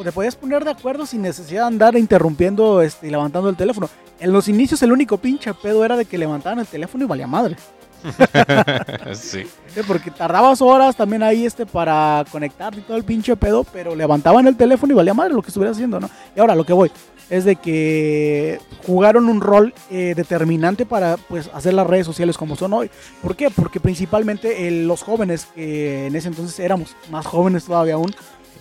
te 0.00 0.12
podías 0.12 0.36
poner 0.36 0.62
de 0.62 0.70
acuerdo 0.70 1.06
sin 1.06 1.22
necesidad 1.22 1.62
de 1.62 1.66
andar 1.66 1.96
interrumpiendo 1.96 2.82
este, 2.82 3.08
y 3.08 3.10
levantando 3.10 3.48
el 3.48 3.56
teléfono. 3.56 3.90
En 4.20 4.32
los 4.32 4.46
inicios 4.46 4.80
el 4.84 4.92
único 4.92 5.18
pinche 5.18 5.52
pedo 5.54 5.84
era 5.84 5.96
de 5.96 6.04
que 6.04 6.18
levantaban 6.18 6.60
el 6.60 6.68
teléfono 6.68 7.02
y 7.02 7.08
valía 7.08 7.26
madre. 7.26 7.56
sí. 9.14 9.42
Porque 9.84 10.12
tardabas 10.12 10.62
horas 10.62 10.94
también 10.94 11.24
ahí 11.24 11.46
este 11.46 11.66
para 11.66 12.24
conectar 12.30 12.78
y 12.78 12.82
todo 12.82 12.96
el 12.96 13.02
pinche 13.02 13.34
pedo, 13.34 13.64
pero 13.64 13.96
levantaban 13.96 14.46
el 14.46 14.56
teléfono 14.56 14.92
y 14.92 14.96
valía 14.96 15.14
madre 15.14 15.34
lo 15.34 15.42
que 15.42 15.48
estuvieras 15.48 15.76
haciendo, 15.76 15.98
¿no? 15.98 16.08
Y 16.36 16.38
ahora 16.38 16.54
lo 16.54 16.64
que 16.64 16.74
voy 16.74 16.92
es 17.32 17.46
de 17.46 17.56
que 17.56 18.60
jugaron 18.86 19.30
un 19.30 19.40
rol 19.40 19.72
eh, 19.90 20.12
determinante 20.14 20.84
para 20.84 21.16
pues 21.16 21.48
hacer 21.54 21.72
las 21.72 21.86
redes 21.86 22.04
sociales 22.04 22.36
como 22.36 22.56
son 22.56 22.74
hoy. 22.74 22.90
¿Por 23.22 23.36
qué? 23.36 23.48
Porque 23.48 23.80
principalmente 23.80 24.68
eh, 24.68 24.70
los 24.70 25.02
jóvenes 25.02 25.46
que 25.54 26.08
en 26.08 26.14
ese 26.14 26.28
entonces 26.28 26.60
éramos 26.60 26.94
más 27.10 27.24
jóvenes 27.24 27.64
todavía 27.64 27.94
aún, 27.94 28.14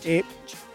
eh, 0.05 0.23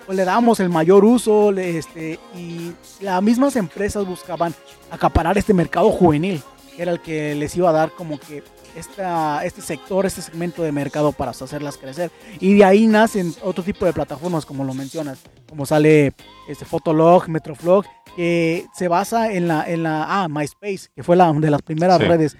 pues 0.04 0.14
le 0.14 0.26
dábamos 0.26 0.60
el 0.60 0.68
mayor 0.68 1.06
uso 1.06 1.50
este, 1.52 2.20
y 2.36 2.72
las 3.00 3.22
mismas 3.22 3.56
empresas 3.56 4.06
buscaban 4.06 4.54
acaparar 4.90 5.38
este 5.38 5.54
mercado 5.54 5.90
juvenil, 5.90 6.42
que 6.76 6.82
era 6.82 6.92
el 6.92 7.00
que 7.00 7.34
les 7.34 7.56
iba 7.56 7.70
a 7.70 7.72
dar 7.72 7.92
como 7.92 8.20
que 8.20 8.42
esta, 8.76 9.44
este 9.44 9.62
sector, 9.62 10.06
este 10.06 10.22
segmento 10.22 10.62
de 10.62 10.70
mercado 10.72 11.12
para 11.12 11.30
hacerlas 11.30 11.76
crecer. 11.76 12.10
Y 12.40 12.54
de 12.54 12.64
ahí 12.64 12.86
nacen 12.86 13.34
otro 13.42 13.64
tipo 13.64 13.84
de 13.86 13.92
plataformas, 13.92 14.44
como 14.46 14.64
lo 14.64 14.74
mencionas, 14.74 15.18
como 15.48 15.66
sale 15.66 16.12
este 16.48 16.64
Fotolog, 16.64 17.28
Metroflog, 17.28 17.84
que 18.14 18.66
se 18.74 18.88
basa 18.88 19.32
en 19.32 19.48
la, 19.48 19.64
en 19.68 19.82
la, 19.82 20.04
ah, 20.08 20.28
MySpace, 20.28 20.88
que 20.94 21.02
fue 21.02 21.16
la 21.16 21.32
de 21.32 21.50
las 21.50 21.62
primeras 21.62 21.98
Sí. 21.98 22.04
redes, 22.04 22.36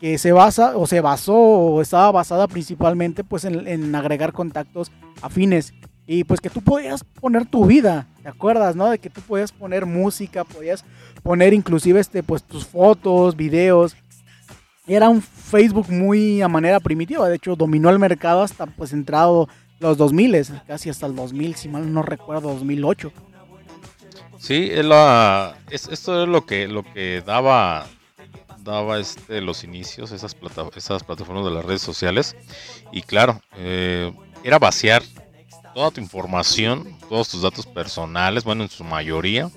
que 0.00 0.18
se 0.18 0.32
basa, 0.32 0.76
o 0.76 0.86
se 0.86 1.00
basó, 1.00 1.34
o 1.34 1.80
estaba 1.82 2.10
basada 2.12 2.48
principalmente, 2.48 3.22
pues, 3.24 3.44
en, 3.44 3.66
en 3.68 3.94
agregar 3.94 4.32
contactos 4.32 4.90
afines. 5.20 5.72
Y 6.04 6.24
pues 6.24 6.40
que 6.40 6.50
tú 6.50 6.60
podías 6.62 7.04
poner 7.04 7.46
tu 7.46 7.64
vida, 7.64 8.08
¿te 8.24 8.28
acuerdas, 8.28 8.74
no? 8.74 8.90
De 8.90 8.98
que 8.98 9.08
tú 9.08 9.20
podías 9.20 9.52
poner 9.52 9.86
música, 9.86 10.42
podías 10.42 10.84
poner 11.22 11.54
inclusive, 11.54 12.00
este, 12.00 12.24
pues, 12.24 12.42
tus 12.42 12.66
fotos, 12.66 13.36
videos. 13.36 13.96
Era 14.86 15.08
un 15.08 15.22
Facebook 15.22 15.88
muy 15.90 16.42
a 16.42 16.48
manera 16.48 16.80
primitiva, 16.80 17.28
de 17.28 17.36
hecho 17.36 17.54
dominó 17.54 17.88
el 17.90 17.98
mercado 17.98 18.42
hasta 18.42 18.66
pues 18.66 18.92
entrado 18.92 19.48
los 19.78 19.96
2000, 19.96 20.44
casi 20.66 20.90
hasta 20.90 21.06
el 21.06 21.14
2000, 21.14 21.54
si 21.54 21.68
mal 21.68 21.92
no 21.92 22.02
recuerdo, 22.02 22.52
2008. 22.54 23.12
Sí, 24.38 24.70
la- 24.82 25.56
es- 25.70 25.88
esto 25.88 26.22
es 26.24 26.28
lo 26.28 26.44
que, 26.46 26.66
lo 26.66 26.82
que 26.82 27.22
daba, 27.24 27.86
daba 28.64 28.98
este, 28.98 29.40
los 29.40 29.62
inicios, 29.62 30.10
esas, 30.10 30.34
plata- 30.34 30.68
esas 30.74 31.04
plataformas 31.04 31.44
de 31.44 31.52
las 31.52 31.64
redes 31.64 31.82
sociales. 31.82 32.34
Y 32.90 33.02
claro, 33.02 33.40
eh, 33.56 34.12
era 34.42 34.58
vaciar 34.58 35.02
toda 35.74 35.92
tu 35.92 36.00
información, 36.00 36.98
todos 37.08 37.28
tus 37.28 37.42
datos 37.42 37.66
personales, 37.66 38.42
bueno, 38.42 38.64
en 38.64 38.68
su 38.68 38.82
mayoría, 38.82 39.48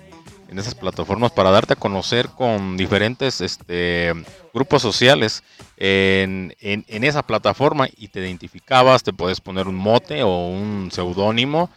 en 0.50 0.60
esas 0.60 0.76
plataformas 0.76 1.32
para 1.32 1.52
darte 1.52 1.74
a 1.74 1.78
conocer 1.78 2.30
con 2.30 2.78
diferentes 2.78 3.42
este, 3.42 4.14
grupos 4.54 4.82
sociales 4.82 5.44
en, 5.78 6.56
en- 6.62 6.86
en 6.88 7.04
esa 7.04 7.24
plataforma 7.24 7.88
y 7.98 8.08
te 8.10 8.20
identificabas, 8.20 9.04
te 9.04 9.14
puedes 9.14 9.42
poner 9.42 9.68
un 9.68 9.76
mote 9.76 10.24
o 10.24 10.48
un 10.48 10.90
seudónimo 10.92 11.70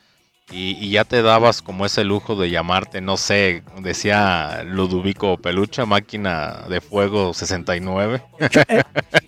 y, 0.51 0.77
y 0.85 0.91
ya 0.93 1.05
te 1.05 1.21
dabas 1.23 1.61
como 1.61 1.85
ese 1.85 2.05
lujo 2.05 2.35
de 2.35 2.51
llamarte, 2.51 3.01
no 3.03 3.17
sé, 3.19 3.63
decía 3.81 4.63
Ludovico 4.65 5.37
Peluche, 5.37 5.85
máquina 5.85 6.65
de 6.71 6.81
fuego 6.81 7.35
69, 7.35 8.23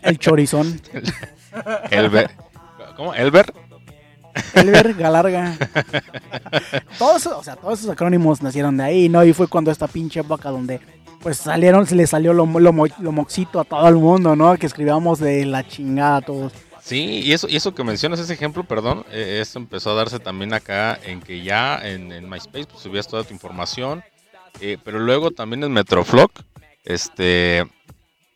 El 0.02 0.18
chorizón, 0.18 0.80
Elber, 1.90 2.30
¿cómo? 2.96 3.14
Elber, 3.14 3.52
Elber 4.54 4.94
Galarga. 4.94 5.56
Todos, 6.98 7.26
o 7.26 7.42
sea, 7.42 7.56
todos 7.56 7.80
esos 7.80 7.90
acrónimos 7.90 8.42
nacieron 8.42 8.76
de 8.76 8.84
ahí, 8.84 9.08
¿no? 9.08 9.24
Y 9.24 9.32
fue 9.32 9.48
cuando 9.48 9.70
esta 9.70 9.86
pinche 9.86 10.20
época 10.20 10.50
donde 10.50 10.80
pues 11.20 11.36
salieron, 11.36 11.86
se 11.86 11.94
le 11.94 12.06
salió 12.06 12.32
lo, 12.32 12.46
lo, 12.46 12.72
lo 12.72 13.12
moxito 13.12 13.60
a 13.60 13.64
todo 13.64 13.86
el 13.88 13.96
mundo, 13.96 14.34
¿no? 14.36 14.56
Que 14.56 14.66
escribíamos 14.66 15.18
de 15.18 15.44
la 15.44 15.66
chingada 15.66 16.16
a 16.16 16.20
todos. 16.22 16.52
Sí, 16.82 17.20
y 17.22 17.32
eso, 17.32 17.46
y 17.48 17.56
eso 17.56 17.74
que 17.74 17.84
mencionas, 17.84 18.18
ese 18.20 18.32
ejemplo, 18.32 18.64
perdón, 18.64 19.04
eh, 19.12 19.38
esto 19.42 19.58
empezó 19.58 19.90
a 19.90 19.94
darse 19.94 20.18
también 20.18 20.54
acá 20.54 20.98
en 21.04 21.20
que 21.20 21.42
ya 21.42 21.78
en, 21.82 22.10
en 22.10 22.28
MySpace 22.28 22.66
pues, 22.66 22.82
subías 22.82 23.06
toda 23.06 23.22
tu 23.22 23.34
información, 23.34 24.02
eh, 24.60 24.78
pero 24.82 24.98
luego 24.98 25.30
también 25.30 25.62
en 25.62 25.72
Metroflog, 25.72 26.30
este, 26.84 27.66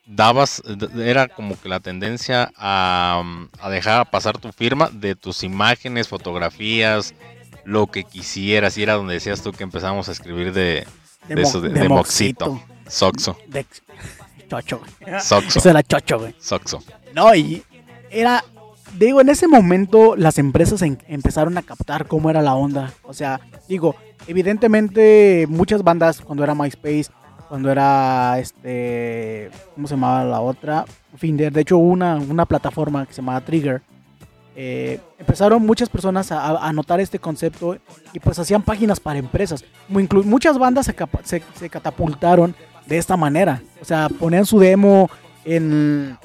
dabas, 0.07 0.63
era 0.99 1.29
como 1.29 1.59
que 1.61 1.69
la 1.69 1.81
tendencia 1.81 2.53
a, 2.57 3.23
mm, 3.25 3.49
a 3.61 3.71
dejar 3.71 4.11
pasar 4.11 4.39
tu 4.39 4.53
firma 4.53 4.91
de 4.93 5.15
tus 5.17 5.43
imágenes, 5.43 6.09
fotografías, 6.09 7.15
lo 7.65 7.87
que 7.87 8.05
quisieras, 8.05 8.77
y 8.77 8.83
era 8.83 8.95
donde 8.95 9.15
decías 9.15 9.43
tú 9.43 9.53
que 9.53 9.63
empezamos 9.65 10.09
a 10.09 10.13
escribir 10.13 10.53
de, 10.53 10.87
de, 11.29 11.43
eso, 11.43 11.61
de, 11.61 11.71
de 11.71 11.89
moxito, 11.89 12.61
soxo, 12.87 13.39
De 13.49 13.65
chocho, 14.49 14.81
güey. 15.01 15.21
soxo, 15.23 15.59
Eso 15.59 15.71
era 15.71 15.83
chocho, 15.83 16.19
güey. 16.19 16.35
soxo. 16.39 16.83
No, 17.15 17.35
y 17.35 17.63
era, 18.11 18.45
digo, 18.99 19.23
en 19.23 19.31
ese 19.31 19.49
momento 19.49 20.17
las 20.17 20.37
empresas 20.39 20.83
en- 20.83 21.03
empezaron 21.09 21.57
a 21.57 21.63
captar 21.63 22.07
cómo 22.07 22.29
era 22.29 22.43
la 22.43 22.55
onda. 22.55 22.93
O 23.05 23.15
sea, 23.15 23.41
digo, 23.69 23.97
evidentemente 24.27 25.47
muchas 25.49 25.83
bandas 25.83 26.21
cuando 26.21 26.45
era 26.45 26.55
MySpace, 26.55 27.07
cuando 27.49 27.71
era 27.71 28.39
este, 28.39 29.51
¿cómo 29.75 29.87
se 29.87 29.95
llamaba 29.95 30.25
la 30.25 30.41
otra? 30.41 30.85
Finder, 31.17 31.53
de 31.53 31.61
hecho 31.61 31.79
una, 31.79 32.17
una 32.17 32.45
plataforma 32.47 33.07
que 33.07 33.13
se 33.15 33.21
llamaba 33.23 33.41
Trigger. 33.41 33.83
eh, 34.57 35.01
empezaron 35.19 35.65
muchas 35.65 35.89
personas 35.89 36.31
a, 36.33 36.47
a- 36.67 36.73
notar 36.73 37.01
este 37.01 37.19
concepto 37.19 37.77
y 38.13 38.21
pues 38.21 38.39
hacían 38.39 38.63
páginas 38.63 39.01
para 39.01 39.19
empresas. 39.19 39.65
Muchas 39.89 40.59
bandas 40.59 40.87
se- 41.25 41.43
se 41.55 41.71
catapultaron 41.71 42.55
de 42.87 42.99
esta 42.99 43.17
manera. 43.17 43.63
O 43.81 43.85
sea, 43.85 44.09
ponían 44.09 44.47
su 44.47 44.59
demo 44.61 45.09
en, 45.45 46.17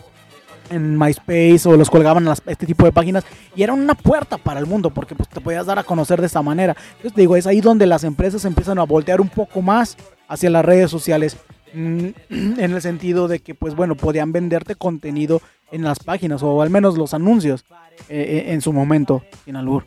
en 0.69 0.97
MySpace 0.97 1.61
o 1.65 1.75
los 1.77 1.89
colgaban 1.89 2.23
en 2.23 2.29
las- 2.29 2.43
este 2.45 2.65
tipo 2.67 2.85
de 2.85 2.91
páginas 2.91 3.23
y 3.55 3.63
era 3.63 3.73
una 3.73 3.95
puerta 3.95 4.37
para 4.37 4.59
el 4.59 4.65
mundo 4.67 4.89
porque 4.91 5.15
pues, 5.15 5.27
te 5.29 5.41
podías 5.41 5.65
dar 5.65 5.79
a 5.79 5.83
conocer 5.83 6.19
de 6.19 6.27
esta 6.27 6.41
manera. 6.41 6.75
Entonces 6.97 7.13
te 7.13 7.21
digo, 7.21 7.35
es 7.35 7.47
ahí 7.47 7.61
donde 7.61 7.85
las 7.87 8.03
empresas 8.03 8.45
empiezan 8.45 8.77
a 8.79 8.83
voltear 8.83 9.21
un 9.21 9.29
poco 9.29 9.61
más 9.61 9.97
hacia 10.29 10.49
las 10.49 10.63
redes 10.63 10.89
sociales 10.89 11.35
mm, 11.73 12.05
en 12.29 12.71
el 12.73 12.81
sentido 12.81 13.27
de 13.27 13.39
que 13.39 13.53
pues 13.55 13.75
bueno, 13.75 13.95
podían 13.95 14.31
venderte 14.31 14.75
contenido 14.75 15.41
en 15.71 15.83
las 15.83 15.99
páginas 15.99 16.41
o 16.41 16.61
al 16.61 16.69
menos 16.69 16.97
los 16.97 17.13
anuncios 17.13 17.65
eh, 18.07 18.45
eh, 18.47 18.53
en 18.53 18.61
su 18.61 18.71
momento, 18.71 19.23
sin 19.45 19.57
albur. 19.57 19.85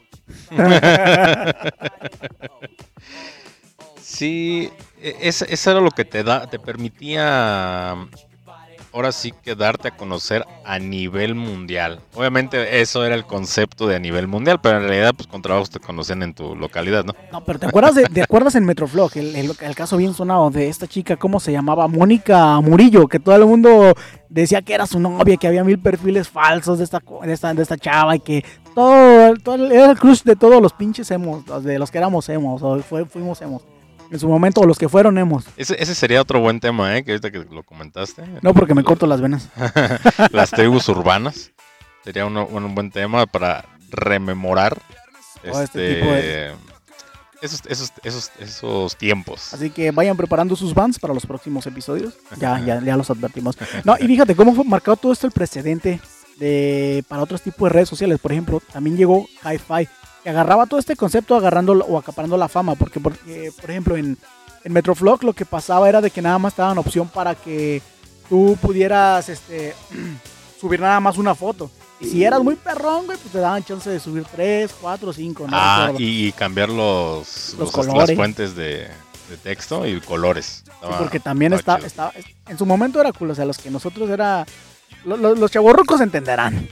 Sí, 4.00 4.68
e- 5.00 5.16
es- 5.22 5.42
eso 5.42 5.70
era 5.70 5.80
lo 5.80 5.90
que 5.90 6.04
te 6.04 6.22
da, 6.22 6.46
te 6.48 6.58
permitía 6.58 7.96
ahora 8.92 9.12
sí 9.12 9.32
que 9.42 9.54
darte 9.54 9.88
a 9.88 9.96
conocer 9.96 10.44
a 10.64 10.78
nivel 10.78 11.34
mundial. 11.34 12.00
Obviamente 12.14 12.80
eso 12.80 13.04
era 13.04 13.14
el 13.14 13.24
concepto 13.24 13.86
de 13.86 13.96
a 13.96 13.98
nivel 13.98 14.28
mundial, 14.28 14.60
pero 14.60 14.78
en 14.78 14.88
realidad 14.88 15.12
pues 15.16 15.26
con 15.26 15.42
trabajos 15.42 15.70
te 15.70 15.80
conocen 15.80 16.22
en 16.22 16.34
tu 16.34 16.54
localidad, 16.56 17.04
¿no? 17.04 17.14
No, 17.32 17.44
pero 17.44 17.58
¿te 17.58 17.66
acuerdas, 17.66 17.94
de, 17.94 18.04
¿te 18.04 18.22
acuerdas 18.22 18.54
en 18.54 18.64
Metroflog? 18.64 19.10
El, 19.16 19.56
caso 19.74 19.96
bien 19.96 20.14
sonado 20.14 20.50
de 20.50 20.68
esta 20.68 20.86
chica, 20.86 21.16
¿cómo 21.16 21.40
se 21.40 21.52
llamaba? 21.52 21.88
Mónica 21.88 22.60
Murillo, 22.60 23.08
que 23.08 23.18
todo 23.18 23.36
el 23.36 23.46
mundo 23.46 23.94
decía 24.28 24.62
que 24.62 24.74
era 24.74 24.86
su 24.86 25.00
novia, 25.00 25.36
que 25.36 25.46
había 25.46 25.64
mil 25.64 25.78
perfiles 25.78 26.28
falsos 26.28 26.78
de 26.78 26.84
esta, 26.84 27.00
de 27.22 27.32
esta, 27.32 27.54
de 27.54 27.62
esta 27.62 27.76
chava 27.76 28.16
y 28.16 28.20
que 28.20 28.44
todo, 28.74 29.34
todo 29.36 29.66
era 29.66 29.90
el 29.90 29.98
crush 29.98 30.22
de 30.22 30.36
todos 30.36 30.60
los 30.60 30.72
pinches 30.72 31.10
emos, 31.10 31.46
los 31.46 31.64
de 31.64 31.78
los 31.78 31.90
que 31.90 31.98
éramos 31.98 32.28
emos, 32.28 32.62
o 32.62 32.78
fuimos 32.82 33.40
emos. 33.42 33.62
En 34.12 34.18
su 34.20 34.28
momento, 34.28 34.60
o 34.60 34.66
los 34.66 34.78
que 34.78 34.88
fueron 34.88 35.16
emos. 35.18 35.44
Ese, 35.56 35.74
ese 35.82 35.94
sería 35.94 36.20
otro 36.20 36.38
buen 36.38 36.60
tema, 36.60 36.96
¿eh? 36.96 37.02
Que 37.02 37.12
ahorita 37.12 37.30
que 37.32 37.38
lo 37.50 37.62
comentaste. 37.62 38.22
No 38.42 38.52
porque 38.54 38.74
me 38.74 38.84
corto 38.84 39.06
las 39.06 39.20
venas. 39.22 39.48
Las 40.32 40.50
tribus 40.50 40.86
urbanas. 40.88 41.50
Sería 42.04 42.26
uno- 42.26 42.46
un 42.46 42.74
buen 42.74 42.90
tema 42.90 43.26
para 43.26 43.64
rememorar 43.90 44.76
Todo 45.42 45.62
este, 45.62 45.92
este 45.92 45.94
tipo 46.00 46.12
de- 46.12 46.52
esos, 47.40 47.62
esos, 47.66 47.92
esos, 48.04 48.30
esos 48.38 48.96
tiempos. 48.96 49.52
Así 49.54 49.70
que 49.70 49.90
vayan 49.90 50.16
preparando 50.16 50.54
sus 50.54 50.74
bands 50.74 50.98
para 50.98 51.12
los 51.14 51.26
próximos 51.26 51.66
episodios. 51.66 52.14
Ya, 52.38 52.60
ya, 52.64 52.80
ya 52.82 52.96
los 52.96 53.10
advertimos. 53.10 53.56
No, 53.84 53.96
y 53.98 54.06
fíjate 54.06 54.36
cómo 54.36 54.54
fue 54.54 54.64
marcado 54.64 54.96
todo 54.96 55.12
esto 55.12 55.26
el 55.26 55.32
precedente 55.32 56.00
de 56.38 57.02
para 57.08 57.22
otros 57.22 57.40
tipos 57.42 57.66
de 57.68 57.72
redes 57.74 57.88
sociales. 57.88 58.18
Por 58.20 58.30
ejemplo, 58.32 58.62
también 58.72 58.96
llegó 58.96 59.26
Hi-Fi, 59.44 59.88
que 60.22 60.30
agarraba 60.30 60.66
todo 60.66 60.78
este 60.80 60.96
concepto 60.96 61.34
agarrando 61.36 61.72
o 61.72 61.98
acaparando 61.98 62.36
la 62.36 62.48
fama. 62.48 62.74
Porque, 62.74 63.00
porque, 63.00 63.52
por 63.60 63.70
ejemplo, 63.70 63.96
en, 63.96 64.16
en 64.64 64.72
Metroflog 64.72 65.24
lo 65.24 65.32
que 65.32 65.44
pasaba 65.44 65.88
era 65.88 66.00
de 66.00 66.10
que 66.10 66.22
nada 66.22 66.38
más 66.38 66.54
te 66.54 66.62
daban 66.62 66.78
opción 66.78 67.08
para 67.08 67.34
que 67.34 67.82
tú 68.28 68.56
pudieras 68.60 69.28
este, 69.28 69.74
subir 70.60 70.80
nada 70.80 71.00
más 71.00 71.18
una 71.18 71.34
foto. 71.34 71.70
Y 72.00 72.06
si 72.06 72.24
eras 72.24 72.42
muy 72.42 72.56
perrón, 72.56 73.06
güey, 73.06 73.16
pues 73.16 73.30
te 73.32 73.38
daban 73.38 73.62
chance 73.62 73.88
de 73.88 74.00
subir 74.00 74.24
tres, 74.24 74.72
cuatro, 74.80 75.12
cinco, 75.12 75.46
no 75.46 75.56
ah, 75.56 75.92
y, 75.96 76.32
cambiar 76.32 76.68
los, 76.68 77.54
Los 77.56 77.58
los- 77.58 77.76
las 77.76 77.86
colores. 77.86 78.16
fuentes 78.16 78.56
de, 78.56 78.88
de 79.30 79.36
texto 79.40 79.86
y 79.86 80.00
colores. 80.00 80.64
Sí, 80.66 80.88
porque 80.98 81.20
también 81.20 81.52
estaba 81.52 81.78
está, 81.86 82.12
en 82.48 82.58
su 82.58 82.66
momento 82.66 83.00
era 83.00 83.12
cool, 83.12 83.30
o 83.30 83.34
sea, 83.36 83.44
los 83.44 83.56
que 83.56 83.70
nosotros 83.70 84.10
era, 84.10 84.44
lo- 85.04 85.16
lo- 85.16 85.36
los 85.36 85.48
chavorrucos 85.52 86.00
entenderán. 86.00 86.68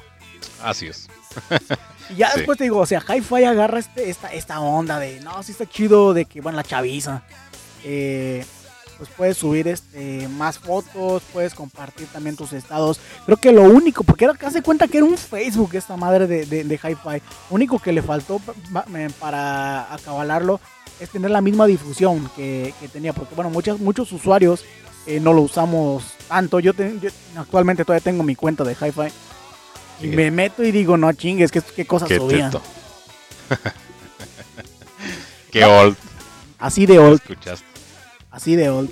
Así 0.64 0.88
es. 0.88 1.06
Y 2.10 2.16
ya 2.16 2.30
Sí. 2.30 2.38
después 2.38 2.58
te 2.58 2.64
digo, 2.64 2.78
o 2.78 2.86
sea, 2.86 3.00
Hi-Fi 3.06 3.44
agarra 3.44 3.78
este, 3.78 4.10
esta, 4.10 4.32
esta 4.32 4.60
onda 4.60 4.98
de, 4.98 5.20
no, 5.20 5.42
sí 5.42 5.52
está 5.52 5.66
chido, 5.66 6.12
de 6.14 6.24
que, 6.24 6.40
bueno, 6.40 6.56
la 6.56 6.64
chaviza, 6.64 7.22
eh, 7.84 8.44
pues 8.98 9.08
puedes 9.16 9.36
subir 9.38 9.66
este, 9.68 10.28
más 10.28 10.58
fotos, 10.58 11.22
puedes 11.32 11.54
compartir 11.54 12.06
también 12.08 12.36
tus 12.36 12.52
estados. 12.52 13.00
Creo 13.24 13.38
que 13.38 13.52
lo 13.52 13.62
único, 13.62 14.02
porque 14.04 14.24
era, 14.26 14.34
hace 14.44 14.60
cuenta 14.60 14.88
que 14.88 14.98
era 14.98 15.06
un 15.06 15.16
Facebook 15.16 15.70
esta 15.74 15.96
madre 15.96 16.26
de, 16.26 16.44
de, 16.46 16.64
de 16.64 16.74
Hi-Fi, 16.74 17.22
lo 17.48 17.54
único 17.54 17.78
que 17.78 17.92
le 17.92 18.02
faltó 18.02 18.38
pa- 18.40 18.52
pa- 18.72 18.86
para 19.18 19.92
acabalarlo 19.94 20.60
es 21.00 21.08
tener 21.08 21.30
la 21.30 21.40
misma 21.40 21.66
difusión 21.66 22.30
que, 22.36 22.74
que 22.78 22.88
tenía, 22.88 23.14
porque 23.14 23.34
bueno, 23.34 23.48
muchos, 23.50 23.80
muchos 23.80 24.12
usuarios 24.12 24.64
eh, 25.06 25.18
no 25.18 25.32
lo 25.32 25.40
usamos 25.42 26.04
tanto. 26.28 26.60
Yo, 26.60 26.74
te- 26.74 26.98
yo 27.00 27.08
actualmente 27.36 27.86
todavía 27.86 28.04
tengo 28.04 28.22
mi 28.22 28.34
cuenta 28.36 28.64
de 28.64 28.72
Hi-Fi. 28.74 29.10
Y 30.02 30.06
me 30.08 30.30
meto 30.30 30.64
y 30.64 30.72
digo, 30.72 30.96
no 30.96 31.12
chingues, 31.12 31.50
¿qué, 31.52 31.60
qué 31.76 31.84
cosas 31.86 32.08
Qué. 32.08 32.18
Qué 35.52 35.64
old 35.64 35.96
Así 36.58 36.86
de 36.86 36.98
old, 36.98 37.20
escuchaste. 37.20 37.64
así 38.30 38.54
de 38.54 38.68
old. 38.68 38.90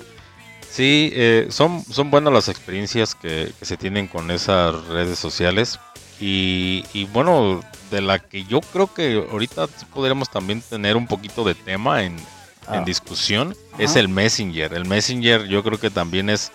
Sí, 0.69 1.11
eh, 1.13 1.47
son, 1.49 1.83
son 1.85 2.09
buenas 2.11 2.33
las 2.33 2.47
experiencias 2.49 3.15
que, 3.15 3.51
que 3.59 3.65
se 3.65 3.77
tienen 3.77 4.07
con 4.07 4.31
esas 4.31 4.85
redes 4.87 5.19
sociales. 5.19 5.79
Y, 6.19 6.83
y 6.93 7.05
bueno, 7.05 7.61
de 7.91 8.01
la 8.01 8.19
que 8.19 8.43
yo 8.45 8.59
creo 8.61 8.91
que 8.93 9.25
ahorita 9.31 9.67
podríamos 9.93 10.29
también 10.29 10.61
tener 10.61 10.97
un 10.97 11.07
poquito 11.07 11.43
de 11.43 11.55
tema 11.55 12.03
en, 12.03 12.13
en 12.17 12.25
Ah. 12.67 12.83
discusión, 12.85 13.55
Ajá. 13.73 13.83
es 13.83 13.95
el 13.95 14.09
Messenger. 14.09 14.73
El 14.73 14.85
Messenger 14.85 15.45
yo 15.47 15.63
creo 15.63 15.79
que 15.79 15.89
también 15.89 16.29
es, 16.29 16.51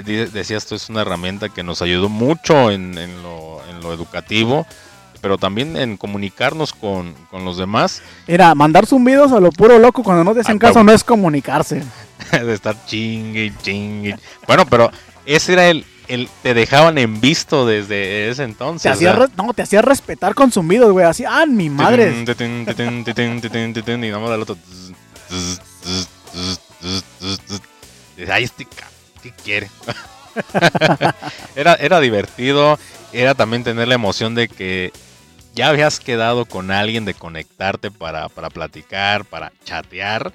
eh, 0.00 0.28
decías 0.32 0.66
tú, 0.66 0.74
es 0.74 0.88
una 0.88 1.02
herramienta 1.02 1.48
que 1.48 1.62
nos 1.62 1.82
ayudó 1.82 2.08
mucho 2.08 2.70
en, 2.70 2.96
en 2.98 3.22
lo, 3.22 3.60
en 3.68 3.80
lo 3.80 3.92
educativo, 3.92 4.66
pero 5.20 5.38
también 5.38 5.76
en 5.76 5.96
comunicarnos 5.96 6.72
con, 6.72 7.14
con 7.30 7.44
los 7.44 7.56
demás. 7.56 8.02
Era 8.26 8.54
mandar 8.54 8.86
zumbidos 8.86 9.32
a 9.32 9.40
lo 9.40 9.50
puro 9.52 9.78
loco 9.78 10.02
cuando 10.02 10.22
no 10.24 10.34
te 10.34 10.40
hacen 10.40 10.56
Ah, 10.56 10.60
caso 10.60 10.84
no 10.84 10.92
es 10.92 11.02
comunicarse. 11.04 11.82
de 12.32 12.52
estar 12.54 12.76
chingue 12.86 13.52
chingue. 13.62 14.16
Bueno, 14.46 14.66
pero 14.66 14.90
ese 15.26 15.54
era 15.54 15.68
el, 15.68 15.84
el 16.08 16.28
te 16.42 16.52
dejaban 16.54 16.98
en 16.98 17.20
visto 17.20 17.64
desde 17.66 18.28
ese 18.28 18.42
entonces. 18.44 18.82
Te 18.82 18.88
hacía, 18.90 19.12
re- 19.14 19.28
no, 19.36 19.52
te 19.54 19.62
hacía 19.62 19.80
respetar 19.80 20.34
con 20.34 20.52
zumbidos, 20.52 20.92
güey. 20.92 21.06
Así, 21.06 21.24
ah, 21.26 21.44
mi 21.46 21.70
madre. 21.70 22.10
Y 24.04 24.10
más 24.10 24.30
al 24.30 24.42
otro. 24.42 24.56
Ay, 28.30 28.44
este 28.44 28.64
ca- 28.64 28.88
¿qué 29.24 29.32
quiere? 29.42 29.70
era, 31.56 31.74
era 31.74 32.00
divertido. 32.00 32.78
Era 33.12 33.34
también 33.34 33.64
tener 33.64 33.88
la 33.88 33.94
emoción 33.94 34.34
de 34.34 34.48
que 34.48 34.92
ya 35.54 35.68
habías 35.68 35.98
quedado 36.00 36.44
con 36.44 36.70
alguien 36.70 37.04
de 37.04 37.14
conectarte 37.14 37.90
para, 37.90 38.28
para 38.28 38.50
platicar, 38.50 39.24
para 39.24 39.52
chatear. 39.64 40.32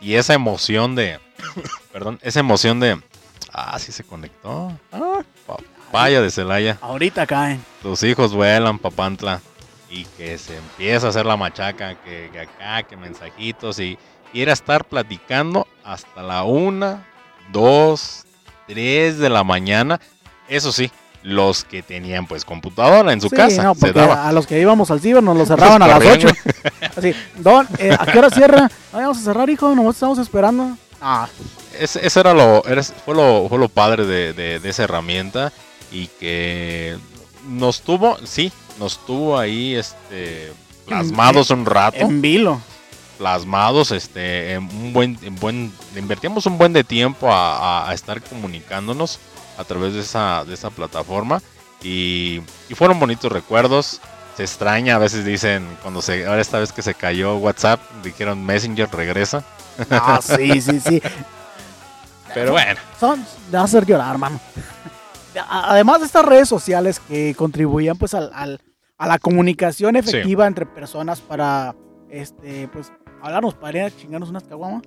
Y 0.00 0.14
esa 0.14 0.34
emoción 0.34 0.94
de. 0.94 1.20
perdón, 1.92 2.18
esa 2.22 2.40
emoción 2.40 2.80
de. 2.80 3.00
Ah, 3.52 3.78
sí 3.78 3.92
se 3.92 4.04
conectó. 4.04 4.72
Ah, 4.92 5.22
papaya 5.46 6.22
de 6.22 6.30
Celaya. 6.30 6.78
Ahorita 6.80 7.26
caen. 7.26 7.62
Tus 7.82 8.02
hijos 8.02 8.32
vuelan, 8.32 8.78
papantla. 8.78 9.40
Y 9.90 10.04
que 10.16 10.38
se 10.38 10.56
empieza 10.56 11.08
a 11.08 11.10
hacer 11.10 11.26
la 11.26 11.36
machaca, 11.36 11.96
que, 11.96 12.30
que 12.32 12.40
acá, 12.40 12.82
que 12.84 12.96
mensajitos. 12.96 13.78
Y, 13.78 13.98
y 14.32 14.40
era 14.40 14.54
estar 14.54 14.86
platicando 14.86 15.66
hasta 15.84 16.22
la 16.22 16.44
una, 16.44 17.06
dos, 17.52 18.24
tres 18.66 19.18
de 19.18 19.30
la 19.30 19.44
mañana. 19.44 20.00
Eso 20.48 20.72
sí, 20.72 20.90
los 21.22 21.64
que 21.64 21.82
tenían 21.82 22.26
pues 22.26 22.44
computadora 22.44 23.12
en 23.12 23.20
su 23.20 23.28
Sí, 23.28 23.36
casa. 23.36 23.62
no, 23.62 23.74
se 23.74 23.80
porque 23.80 23.98
daba. 24.00 24.26
a 24.28 24.32
los 24.32 24.46
que 24.46 24.60
íbamos 24.60 24.90
al 24.90 25.00
ciber 25.00 25.22
nos 25.22 25.36
lo 25.36 25.46
cerraban 25.46 25.82
a 25.82 25.86
las 25.86 25.98
corrían, 26.02 26.16
8. 26.16 26.28
Así, 26.96 27.14
Don, 27.36 27.66
eh, 27.78 27.96
¿a 27.98 28.06
qué 28.06 28.18
hora 28.18 28.30
cierra? 28.34 28.70
"No, 28.92 28.98
vamos 28.98 29.18
a 29.18 29.20
cerrar, 29.22 29.48
hijo, 29.50 29.74
nomás 29.74 29.94
estamos 29.96 30.18
esperando. 30.18 30.76
Ah, 31.00 31.28
Ese, 31.78 32.04
ese 32.06 32.20
era 32.20 32.32
lo, 32.34 32.64
era- 32.66 32.82
fue 32.82 33.14
lo, 33.14 33.48
fue 33.48 33.58
lo 33.58 33.68
padre 33.68 34.04
de, 34.06 34.32
de- 34.32 34.58
de 34.60 34.68
esa 34.68 34.84
herramienta 34.84 35.52
y 35.90 36.06
que 36.06 36.96
nos 37.48 37.80
tuvo, 37.82 38.16
sí, 38.24 38.52
nos 38.78 39.04
tuvo 39.06 39.38
ahí, 39.38 39.74
este, 39.74 40.52
plasmados 40.86 41.50
un 41.50 41.64
rato, 41.66 41.96
en 41.98 42.20
vilo. 42.22 42.60
Plasmados, 43.18 43.90
este, 43.92 44.54
en 44.54 44.64
un 44.64 44.92
buen, 44.92 45.18
en 45.22 45.36
buen, 45.36 45.72
invertíamos 45.96 46.46
un 46.46 46.58
buen 46.58 46.72
de 46.72 46.84
tiempo 46.84 47.32
a, 47.32 47.56
a- 47.84 47.90
a 47.90 47.94
estar 47.94 48.20
comunicándonos 48.22 49.18
a 49.58 49.64
través 49.64 49.94
de 49.94 50.00
esa, 50.00 50.44
de 50.44 50.54
esa 50.54 50.70
plataforma 50.70 51.40
y, 51.82 52.40
y 52.68 52.74
fueron 52.74 52.98
bonitos 52.98 53.30
recuerdos. 53.30 54.00
Se 54.36 54.44
extraña, 54.44 54.94
a 54.94 54.98
veces 54.98 55.24
dicen, 55.26 55.66
cuando 55.82 56.00
se, 56.00 56.26
ahora 56.26 56.40
esta 56.40 56.58
vez 56.58 56.72
que 56.72 56.80
se 56.82 56.94
cayó 56.94 57.36
WhatsApp, 57.36 57.80
dijeron 58.02 58.42
Messenger 58.44 58.88
regresa, 58.90 59.44
Ah, 59.90 60.20
sí, 60.22 60.60
sí, 60.60 60.80
sí. 60.80 61.02
pero 62.34 62.52
bueno. 62.52 62.80
Son 62.98 63.24
de 63.50 63.58
hacer 63.58 63.84
llorar, 63.86 64.16
mano. 64.18 64.40
A- 65.36 65.72
Además 65.72 66.00
de 66.00 66.06
estas 66.06 66.24
redes 66.24 66.48
sociales 66.48 66.98
que 67.00 67.34
contribuían 67.36 67.96
pues 67.98 68.14
al, 68.14 68.30
al- 68.34 68.60
a 68.98 69.06
la 69.06 69.18
comunicación 69.18 69.96
efectiva 69.96 70.46
entre 70.46 70.64
personas 70.66 71.20
para 71.20 71.74
este 72.10 72.68
pues 72.68 72.92
hablarnos 73.22 73.54
para 73.54 73.78
ir 73.78 73.84
a 73.84 73.90
chingarnos 73.90 74.30
unas 74.30 74.44
caguamas. 74.44 74.82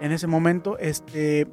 En 0.00 0.12
ese 0.12 0.26
momento, 0.26 0.78
este 0.78 1.46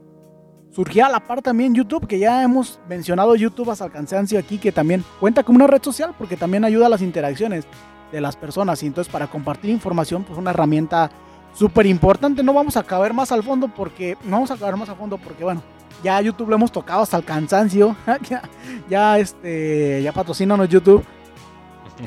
surgía 0.72 1.08
a 1.08 1.10
la 1.10 1.22
par 1.22 1.42
también 1.42 1.74
YouTube, 1.74 2.08
que 2.08 2.20
ya 2.20 2.44
hemos 2.44 2.80
mencionado 2.90 3.36
YouTube 3.36 3.70
hasta 3.72 3.86
el 3.86 3.92
cansancio 3.92 4.38
aquí, 4.38 4.58
que 4.58 4.72
también 4.72 5.04
cuenta 5.20 5.44
como 5.44 5.56
una 5.56 5.68
red 5.68 5.82
social 5.82 6.14
porque 6.18 6.36
también 6.36 6.66
ayuda 6.66 6.88
a 6.88 6.90
las 6.90 7.02
interacciones 7.02 7.66
de 8.12 8.22
las 8.22 8.36
personas. 8.36 8.84
Y 8.84 8.88
entonces 8.88 9.12
para 9.12 9.28
compartir 9.28 9.70
información, 9.70 10.24
pues 10.24 10.38
una 10.38 10.52
herramienta 10.52 11.10
súper 11.54 11.86
importante. 11.86 12.44
No 12.44 12.54
vamos 12.54 12.78
a 12.78 12.84
caber 12.84 13.14
más 13.14 13.32
al 13.32 13.44
fondo 13.44 13.68
porque. 13.68 14.18
No 14.24 14.32
vamos 14.32 14.52
a 14.52 14.58
caber 14.58 14.76
más 14.78 14.90
a 14.90 14.96
fondo 14.96 15.18
porque, 15.18 15.44
bueno, 15.44 15.62
ya 16.04 16.22
YouTube 16.22 16.50
lo 16.50 16.56
hemos 16.56 16.72
tocado 16.72 17.02
hasta 17.02 17.18
el 17.18 17.24
cansancio. 17.24 17.96
ya, 18.30 18.42
ya, 18.90 19.20
este. 19.20 20.02
Ya 20.04 20.12
patrocínanos 20.12 20.70
YouTube. 20.70 21.04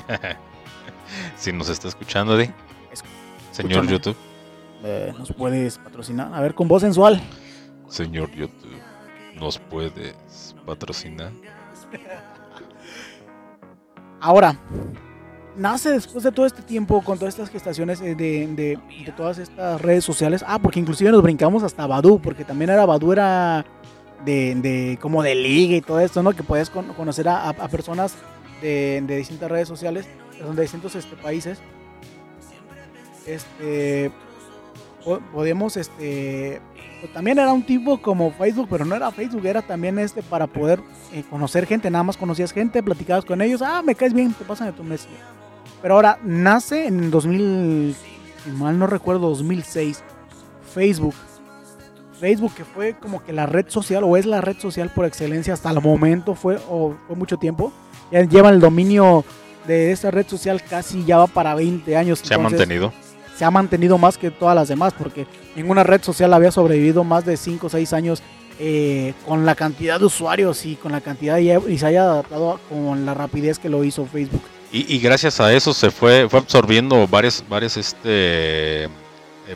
si 1.37 1.53
nos 1.53 1.69
está 1.69 1.89
escuchando, 1.89 2.37
Di. 2.37 2.51
Señor 3.51 3.73
Escúchame. 3.85 3.91
YouTube. 3.93 4.17
Eh, 4.85 5.13
nos 5.19 5.33
puedes 5.33 5.79
patrocinar. 5.79 6.33
A 6.33 6.41
ver, 6.41 6.55
con 6.55 6.69
voz 6.69 6.83
sensual. 6.83 7.21
Señor 7.89 8.31
YouTube. 8.33 8.71
¿Nos 9.35 9.59
puedes 9.59 10.55
patrocinar? 10.67 11.31
Ahora, 14.21 14.57
nace 15.57 15.91
después 15.91 16.25
de 16.25 16.33
todo 16.33 16.47
este 16.47 16.63
tiempo, 16.63 17.03
con 17.03 17.19
todas 17.19 17.35
estas 17.35 17.51
gestaciones 17.51 18.01
eh, 18.01 18.15
de, 18.15 18.47
de- 18.49 18.79
de 19.05 19.13
todas 19.17 19.39
estas 19.39 19.81
redes 19.81 20.05
sociales. 20.05 20.45
Ah, 20.47 20.59
porque 20.59 20.79
inclusive 20.81 21.11
nos 21.11 21.23
brincamos 21.23 21.63
hasta 21.63 21.87
Badu, 21.87 22.21
porque 22.21 22.45
también 22.45 22.71
era 22.71 22.85
Badu, 22.87 23.13
era 23.13 23.65
de, 24.25 24.55
de 24.57 24.99
como 25.01 25.23
de 25.23 25.35
liga 25.35 25.77
y 25.77 25.81
todo 25.81 26.01
esto, 26.01 26.23
¿no? 26.23 26.33
Que 26.33 26.43
puedes 26.43 26.69
con- 26.71 26.93
conocer 26.95 27.29
a, 27.29 27.53
personas 27.71 28.15
de, 28.61 29.03
de 29.07 29.17
distintas 29.17 29.51
redes 29.51 29.69
sociales, 29.69 30.07
de 30.55 30.63
distintos 30.63 30.95
este, 30.95 31.17
países. 31.17 31.59
Este, 33.27 34.11
po- 35.05 35.21
podíamos, 35.33 35.77
este, 35.77 36.61
pues 37.01 37.13
también 37.13 37.39
era 37.39 37.53
un 37.53 37.63
tipo 37.65 38.01
como 38.01 38.31
Facebook, 38.33 38.69
pero 38.71 38.85
no 38.85 38.95
era 38.95 39.11
Facebook, 39.11 39.45
era 39.47 39.63
también 39.63 39.99
este 39.99 40.23
para 40.23 40.47
poder 40.47 40.81
eh, 41.13 41.25
conocer 41.29 41.67
gente, 41.67 41.91
nada 41.91 42.05
más 42.05 42.17
conocías 42.17 42.53
gente, 42.53 42.83
platicabas 42.83 43.25
con 43.25 43.41
ellos, 43.43 43.63
ah, 43.63 43.83
me 43.83 43.95
caes 43.95 44.13
bien, 44.15 44.33
te 44.35 44.45
pasan 44.45 44.69
de 44.69 44.73
tu 44.73 44.85
mes. 44.85 45.07
Pero 45.83 45.95
ahora 45.95 46.19
nace 46.23 46.87
en 46.87 47.11
2000, 47.11 47.95
si 48.45 48.51
mal 48.51 48.79
no 48.79 48.87
recuerdo, 48.87 49.29
2006, 49.31 50.03
Facebook. 50.75 51.15
Facebook 52.19 52.53
que 52.55 52.65
fue 52.67 52.95
como 53.01 53.25
que 53.25 53.33
la 53.33 53.47
red 53.47 53.65
social 53.69 54.05
o 54.05 54.15
es 54.19 54.27
la 54.27 54.43
red 54.43 54.59
social 54.59 54.91
por 54.95 55.07
excelencia 55.07 55.55
hasta 55.55 55.71
el 55.71 55.81
momento 55.81 56.35
fue 56.35 56.59
o 56.69 56.95
fue 57.07 57.17
mucho 57.17 57.39
tiempo. 57.39 57.73
Ya 58.13 58.23
llevan 58.25 58.55
el 58.55 58.61
dominio 58.61 59.25
de 59.67 59.91
esta 59.91 60.11
red 60.11 60.27
social 60.27 60.63
casi 60.63 61.03
ya 61.07 61.17
va 61.17 61.27
para 61.29 61.55
20 61.55 61.97
años. 61.97 62.19
Se 62.19 62.35
ha 62.35 62.37
mantenido. 62.51 62.93
Se 63.41 63.47
ha 63.47 63.51
mantenido 63.51 63.97
más 63.97 64.19
que 64.19 64.31
todas 64.31 64.55
las 64.55 64.69
demás, 64.69 64.93
porque 64.93 65.27
ninguna 65.57 65.83
red 65.83 66.03
social 66.03 66.35
había 66.35 66.53
sobrevivido 66.53 67.05
más 67.05 67.25
de 67.25 67.39
5 67.39 67.69
o 67.69 67.71
6 67.71 67.95
años 67.95 68.23
eh, 68.59 69.15
con 69.27 69.47
la 69.47 69.55
cantidad 69.55 69.99
de 69.99 70.05
usuarios 70.05 70.67
y 70.67 70.77
con 70.77 70.93
la 70.93 71.01
cantidad 71.01 71.37
de, 71.37 71.59
y 71.67 71.79
se 71.79 71.87
haya 71.87 72.03
adaptado 72.03 72.61
con 72.69 73.07
la 73.07 73.15
rapidez 73.15 73.59
que 73.59 73.71
lo 73.71 73.83
hizo 73.83 74.05
Facebook. 74.05 74.43
Y, 74.71 74.99
gracias 74.99 75.41
a 75.41 75.55
eso 75.55 75.73
se 75.73 75.91
fue, 75.91 76.29
fue 76.29 76.39
absorbiendo 76.39 77.09
varias, 77.09 77.43
varias 77.49 77.79
este, 77.79 78.85
eh, 78.85 78.89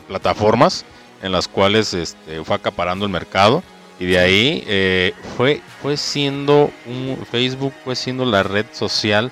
plataformas 0.07 0.83
en 1.21 1.31
las 1.31 1.47
cuales 1.47 1.93
este, 1.93 2.43
fue 2.43 2.55
acaparando 2.55 3.05
el 3.05 3.11
mercado. 3.11 3.61
Y 3.99 4.05
de 4.07 4.17
ahí 4.17 4.63
eh, 4.65 5.13
fue, 5.37 5.61
fue 5.83 5.95
siendo 5.95 6.71
un 6.87 7.23
Facebook, 7.29 7.73
fue 7.83 7.95
siendo 7.95 8.25
la 8.25 8.41
red 8.41 8.65
social, 8.71 9.31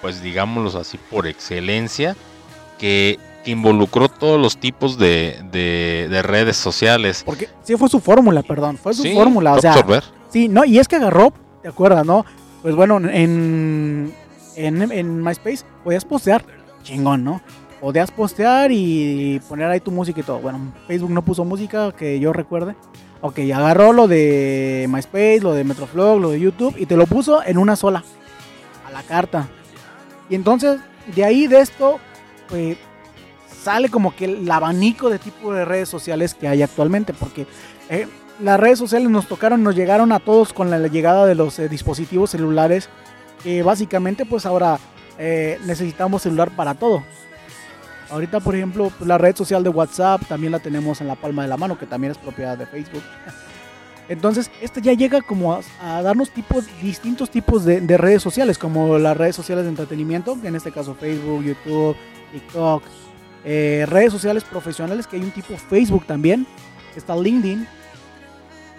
pues 0.00 0.22
digámoslo 0.22 0.80
así, 0.80 0.98
por 1.10 1.26
excelencia, 1.26 2.16
que, 2.78 3.18
que 3.44 3.50
involucró 3.50 4.08
todos 4.08 4.40
los 4.40 4.56
tipos 4.58 4.98
de, 4.98 5.40
de- 5.52 6.08
de 6.10 6.22
redes 6.22 6.56
sociales. 6.56 7.22
Porque 7.24 7.48
sí 7.62 7.76
fue 7.76 7.88
su 7.88 8.00
fórmula, 8.00 8.42
perdón, 8.42 8.78
fue 8.78 8.94
su 8.94 9.02
Sí, 9.02 9.14
fórmula, 9.14 9.54
o 9.54 9.60
sea, 9.60 9.72
absorber. 9.74 10.02
sí, 10.30 10.48
no, 10.48 10.64
y 10.64 10.78
es 10.78 10.88
que 10.88 10.96
agarró, 10.96 11.32
¿te 11.62 11.68
acuerdas, 11.68 12.04
no? 12.06 12.24
Pues 12.62 12.74
bueno, 12.74 12.96
en, 12.96 14.12
en, 14.56 14.92
en 14.92 15.22
MySpace 15.22 15.64
podías 15.84 16.04
postear, 16.04 16.44
chingón, 16.82 17.22
¿no? 17.24 17.42
Podías 17.80 18.10
postear 18.10 18.70
y 18.72 19.40
poner 19.48 19.68
ahí 19.70 19.80
tu 19.80 19.90
música 19.90 20.18
y 20.20 20.22
todo. 20.22 20.38
Bueno, 20.38 20.72
Facebook 20.86 21.10
no 21.10 21.20
puso 21.22 21.44
música 21.44 21.92
que 21.92 22.18
yo 22.18 22.32
recuerde. 22.32 22.74
Ok, 23.20 23.40
agarró 23.54 23.92
lo 23.92 24.08
de 24.08 24.86
MySpace, 24.88 25.40
lo 25.40 25.52
de 25.52 25.64
Metroflog, 25.64 26.18
lo 26.20 26.30
de 26.30 26.40
YouTube 26.40 26.74
y 26.78 26.86
te 26.86 26.96
lo 26.96 27.06
puso 27.06 27.42
en 27.44 27.58
una 27.58 27.76
sola, 27.76 28.02
a 28.86 28.90
la 28.90 29.02
carta. 29.02 29.48
Y 30.30 30.34
entonces, 30.34 30.80
de 31.14 31.24
ahí 31.24 31.46
de 31.46 31.60
esto, 31.60 31.98
pues 32.48 32.78
sale 33.64 33.88
como 33.88 34.14
que 34.14 34.26
el 34.26 34.50
abanico 34.50 35.08
de 35.08 35.18
tipo 35.18 35.52
de 35.52 35.64
redes 35.64 35.88
sociales 35.88 36.34
que 36.34 36.46
hay 36.46 36.62
actualmente, 36.62 37.14
porque 37.14 37.46
eh, 37.88 38.06
las 38.38 38.60
redes 38.60 38.78
sociales 38.78 39.08
nos 39.08 39.26
tocaron, 39.26 39.62
nos 39.62 39.74
llegaron 39.74 40.12
a 40.12 40.20
todos 40.20 40.52
con 40.52 40.70
la 40.70 40.78
llegada 40.78 41.26
de 41.26 41.34
los 41.34 41.58
eh, 41.58 41.68
dispositivos 41.68 42.30
celulares, 42.30 42.90
que 43.42 43.62
básicamente 43.62 44.26
pues 44.26 44.44
ahora 44.44 44.78
eh, 45.18 45.58
necesitamos 45.64 46.22
celular 46.22 46.50
para 46.50 46.74
todo. 46.74 47.02
Ahorita, 48.10 48.40
por 48.40 48.54
ejemplo, 48.54 48.92
pues, 48.96 49.08
la 49.08 49.16
red 49.16 49.34
social 49.34 49.64
de 49.64 49.70
WhatsApp 49.70 50.22
también 50.28 50.52
la 50.52 50.58
tenemos 50.58 51.00
en 51.00 51.08
la 51.08 51.14
palma 51.14 51.42
de 51.42 51.48
la 51.48 51.56
mano, 51.56 51.78
que 51.78 51.86
también 51.86 52.10
es 52.10 52.18
propiedad 52.18 52.58
de 52.58 52.66
Facebook. 52.66 53.02
Entonces, 54.08 54.50
esto 54.60 54.80
ya 54.80 54.92
llega 54.92 55.22
como 55.22 55.58
a, 55.80 56.02
darnos 56.02 56.30
tipos, 56.30 56.66
distintos 56.82 57.30
tipos 57.30 57.64
de, 57.64 57.80
de 57.80 57.96
redes 57.96 58.22
sociales, 58.22 58.58
como 58.58 58.98
las 58.98 59.16
redes 59.16 59.34
sociales 59.34 59.64
de 59.64 59.70
entretenimiento, 59.70 60.36
en 60.42 60.54
este 60.54 60.70
caso 60.70 60.94
Facebook, 60.94 61.42
YouTube, 61.42 61.96
TikTok, 62.32 62.82
eh, 63.44 63.84
redes 63.88 64.12
sociales 64.12 64.44
profesionales, 64.44 65.06
que 65.06 65.16
hay 65.16 65.22
un 65.22 65.30
tipo 65.30 65.56
Facebook 65.56 66.06
también, 66.06 66.46
está 66.96 67.14
LinkedIn, 67.16 67.66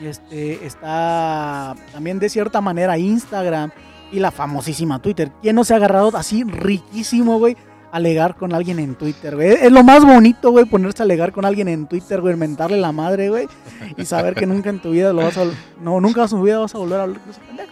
este, 0.02 0.66
está 0.66 1.76
también 1.92 2.20
de 2.20 2.30
cierta 2.30 2.62
manera 2.62 2.98
Instagram 2.98 3.72
y 4.12 4.20
la 4.20 4.32
famosísima 4.32 5.02
Twitter. 5.02 5.32
¿Quién 5.42 5.56
no 5.56 5.64
se 5.64 5.74
ha 5.74 5.78
agarrado 5.78 6.16
así 6.16 6.44
riquísimo, 6.44 7.40
güey? 7.40 7.56
Alegar 7.92 8.36
con 8.36 8.54
alguien 8.54 8.80
en 8.80 8.96
Twitter, 8.96 9.36
güey. 9.36 9.54
Es 9.54 9.72
lo 9.72 9.84
más 9.84 10.04
bonito, 10.04 10.52
güey, 10.52 10.66
ponerse 10.66 11.02
a 11.02 11.06
alegar 11.06 11.32
con 11.32 11.46
alguien 11.46 11.70
en 11.70 11.88
Twitter, 11.88 12.20
güey, 12.20 12.36
mentarle 12.36 12.78
la 12.78 12.92
madre, 12.92 13.30
güey, 13.30 13.48
y 13.96 14.06
saber 14.06 14.36
que 14.36 14.46
nunca 14.46 14.70
en 14.70 14.82
tu 14.82 14.92
vida 14.92 15.14
lo 15.14 15.24
vas 15.24 15.38
a... 15.38 15.46
No, 15.80 16.02
nunca 16.02 16.24
en 16.24 16.30
tu 16.30 16.42
vida 16.42 16.60
vas 16.60 16.76
a 16.76 16.78
volver 16.78 17.00
a 17.00 17.04
hablar 17.04 17.22
con 17.22 17.30
ese 17.30 17.40
pendejo. 17.42 17.72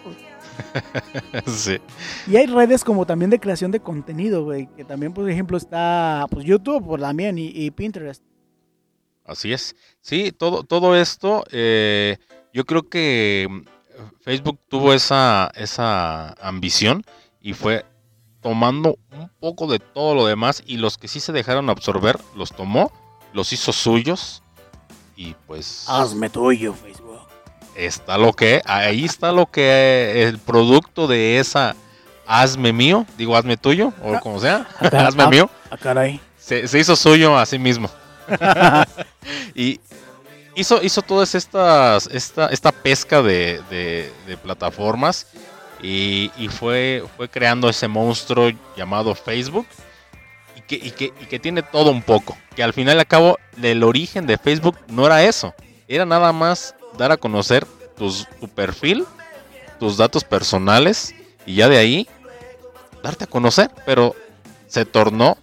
sí. 1.47 1.77
Y 2.27 2.35
hay 2.35 2.45
redes 2.47 2.83
como 2.83 3.05
también 3.05 3.29
de 3.29 3.39
creación 3.39 3.71
de 3.71 3.79
contenido, 3.79 4.43
güey, 4.43 4.67
que 4.75 4.83
también, 4.83 5.13
por 5.13 5.29
ejemplo, 5.29 5.57
está 5.57 6.25
pues 6.29 6.45
YouTube 6.45 6.85
por 6.85 6.99
también 6.99 7.37
y, 7.37 7.47
y 7.47 7.71
Pinterest. 7.71 8.23
Así 9.25 9.53
es. 9.53 9.75
Sí, 10.01 10.31
todo, 10.31 10.63
todo 10.63 10.95
esto, 10.95 11.43
eh, 11.51 12.17
yo 12.53 12.65
creo 12.65 12.89
que 12.89 13.47
mm, 13.49 13.61
Facebook 14.21 14.59
tuvo 14.67 14.93
esa, 14.93 15.51
esa 15.55 16.33
ambición 16.33 17.03
y 17.41 17.53
fue 17.53 17.85
tomando 18.41 18.97
un 19.11 19.29
poco 19.39 19.67
de 19.67 19.79
todo 19.79 20.15
lo 20.15 20.25
demás 20.25 20.61
y 20.65 20.77
los 20.77 20.97
que 20.97 21.07
sí 21.07 21.19
se 21.19 21.31
dejaron 21.31 21.69
absorber, 21.69 22.19
los 22.35 22.51
tomó, 22.51 22.91
los 23.33 23.53
hizo 23.53 23.71
suyos 23.71 24.43
y 25.15 25.33
pues 25.47 25.85
Hazme 25.87 26.29
tuyo, 26.29 26.73
Facebook. 26.73 27.02
Está 27.75 28.17
lo 28.17 28.33
que, 28.33 28.61
ahí 28.65 29.05
está 29.05 29.31
lo 29.31 29.45
que, 29.47 30.23
el 30.27 30.37
producto 30.39 31.07
de 31.07 31.39
esa 31.39 31.75
hazme 32.25 32.71
mío, 32.73 33.05
digo 33.17 33.35
hazme 33.35 33.57
tuyo 33.57 33.91
o 34.01 34.19
como 34.19 34.39
sea, 34.39 34.67
Acá- 34.79 35.07
hazme 35.07 35.23
ah, 35.23 35.29
mío, 35.29 35.49
Ah, 35.69 35.77
caray. 35.77 36.19
se, 36.37 36.67
se 36.67 36.79
hizo 36.79 36.95
suyo 36.95 37.37
a 37.37 37.45
sí 37.45 37.57
mismo. 37.59 37.89
y 39.55 39.79
hizo, 40.55 40.81
hizo 40.81 41.01
todas 41.01 41.35
estas, 41.35 42.07
esta, 42.07 42.47
esta 42.47 42.71
pesca 42.71 43.21
de, 43.21 43.61
de- 43.69 44.11
de 44.27 44.37
plataformas 44.37 45.27
y, 45.81 46.31
y 46.37 46.47
fue, 46.47 47.03
fue 47.17 47.27
creando 47.29 47.69
ese 47.69 47.87
monstruo 47.87 48.51
llamado 48.77 49.13
Facebook 49.15 49.67
y 50.55 50.61
que, 50.61 50.75
y, 50.75 50.91
que, 50.91 51.05
y 51.21 51.25
que 51.25 51.39
tiene 51.39 51.61
todo 51.63 51.91
un 51.91 52.01
poco. 52.01 52.37
Que 52.55 52.63
al 52.63 52.71
final 52.73 52.95
y 52.95 52.99
al 52.99 53.07
cabo 53.07 53.37
el 53.61 53.83
origen 53.83 54.25
de 54.25 54.37
Facebook 54.37 54.77
no 54.87 55.05
era 55.05 55.23
eso, 55.23 55.53
era 55.87 56.05
nada 56.05 56.31
más 56.31 56.75
dar 56.97 57.11
a 57.11 57.17
conocer 57.17 57.65
tus, 57.97 58.27
tu 58.39 58.47
perfil, 58.47 59.05
tus 59.79 59.97
datos 59.97 60.23
personales 60.23 61.13
y 61.45 61.55
ya 61.55 61.69
de 61.69 61.77
ahí 61.77 62.07
darte 63.03 63.25
a 63.25 63.27
conocer, 63.27 63.69
pero 63.85 64.15
se 64.67 64.85
tornó 64.85 65.37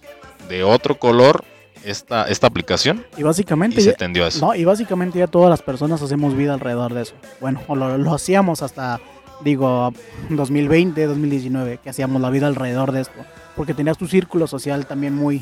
de 0.49 0.63
otro 0.63 0.97
color 0.97 1.45
esta, 1.83 2.25
esta 2.25 2.47
aplicación 2.47 3.05
Y 3.17 3.23
básicamente, 3.23 3.81
y 3.81 3.83
se 3.83 3.93
tendió 3.93 4.25
a 4.25 4.27
eso. 4.27 4.45
no, 4.45 4.55
y 4.55 4.65
básicamente 4.65 5.19
ya 5.19 5.27
todas 5.27 5.49
las 5.49 5.61
personas 5.61 6.01
hacemos 6.01 6.35
vida 6.35 6.53
alrededor 6.53 6.93
de 6.93 7.03
eso. 7.03 7.13
Bueno, 7.39 7.61
lo, 7.69 7.97
lo 7.97 8.13
hacíamos 8.13 8.61
hasta, 8.61 8.99
digo, 9.43 9.93
2020, 10.29 11.05
2019, 11.05 11.79
que 11.83 11.89
hacíamos 11.89 12.21
la 12.21 12.29
vida 12.29 12.47
alrededor 12.47 12.91
de 12.91 13.01
esto. 13.01 13.19
Porque 13.55 13.73
tenías 13.73 13.97
tu 13.97 14.07
círculo 14.07 14.47
social 14.47 14.85
también 14.85 15.15
muy, 15.15 15.41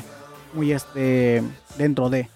muy 0.54 0.72
este, 0.72 1.42
dentro 1.76 2.10
de. 2.10 2.28